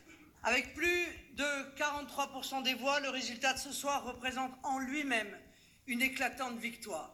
[0.44, 1.06] Avec plus
[1.36, 1.44] de
[1.78, 5.36] 43% des voix, le résultat de ce soir représente en lui-même
[5.86, 7.12] une éclatante victoire.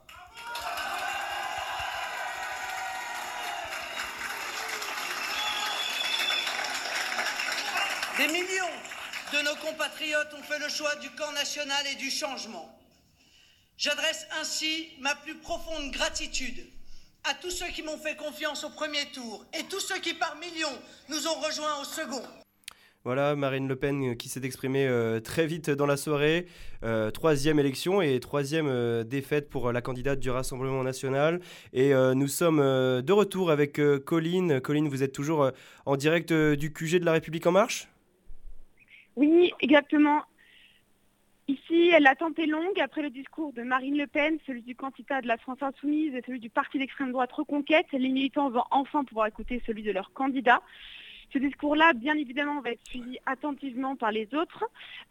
[8.18, 8.74] Des millions
[9.32, 12.68] de nos compatriotes ont fait le choix du camp national et du changement.
[13.76, 16.66] J'adresse ainsi ma plus profonde gratitude
[17.22, 20.34] à tous ceux qui m'ont fait confiance au premier tour et tous ceux qui par
[20.34, 20.76] millions
[21.08, 22.22] nous ont rejoints au second.
[23.04, 26.48] Voilà, Marine Le Pen qui s'est exprimée euh, très vite dans la soirée.
[26.82, 31.40] Euh, troisième élection et troisième euh, défaite pour la candidate du Rassemblement national.
[31.72, 34.60] Et nous sommes de retour avec Colline.
[34.60, 35.52] Colline, vous êtes toujours
[35.86, 37.88] en direct du QG de La République En Marche?
[39.18, 40.22] Oui, exactement.
[41.48, 45.26] Ici, l'attente est longue après le discours de Marine Le Pen, celui du candidat de
[45.26, 47.86] la France Insoumise et celui du parti d'extrême droite Reconquête.
[47.92, 50.62] Les militants vont enfin pouvoir écouter celui de leur candidat.
[51.32, 54.64] Ce discours-là, bien évidemment, va être suivi attentivement par les autres,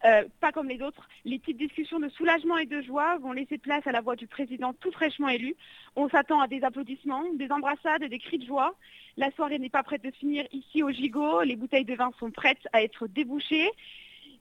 [0.06, 1.07] euh, pas comme les autres.
[1.26, 4.27] Les petites discussions de soulagement et de joie vont laisser place à la voix du
[4.27, 5.56] président tout fraîchement élu.
[5.95, 8.76] On s'attend à des applaudissements, des embrassades des cris de joie.
[9.15, 11.41] La soirée n'est pas prête de finir ici au Gigot.
[11.41, 13.69] Les bouteilles de vin sont prêtes à être débouchées.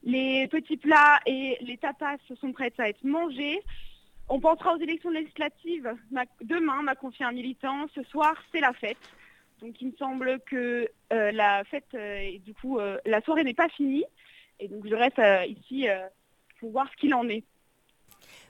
[0.03, 3.61] Les petits plats et les tapas sont prêtes à être mangés.
[4.29, 5.95] On pensera aux élections législatives
[6.43, 7.87] demain, m'a confié un militant.
[7.95, 8.99] Ce soir, c'est la fête.
[9.61, 13.45] Donc il me semble que euh, la fête, euh, et du coup, euh, la soirée
[13.45, 14.05] n'est pas finie.
[14.61, 15.87] Et donc je reste ici
[16.59, 17.45] pour voir ce qu'il en est.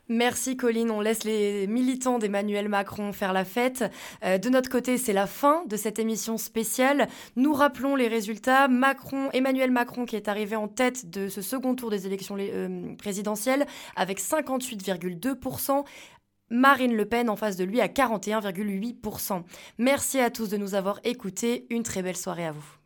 [0.09, 3.83] Merci Colline, on laisse les militants d'Emmanuel Macron faire la fête.
[4.23, 7.09] de notre côté, c'est la fin de cette émission spéciale.
[7.35, 8.69] Nous rappelons les résultats.
[8.69, 12.37] Macron, Emmanuel Macron qui est arrivé en tête de ce second tour des élections
[12.99, 13.66] présidentielles
[13.97, 15.85] avec 58,2%.
[16.51, 19.43] Marine Le Pen en face de lui à 41,8%.
[19.78, 21.66] Merci à tous de nous avoir écoutés.
[21.70, 22.85] Une très belle soirée à vous.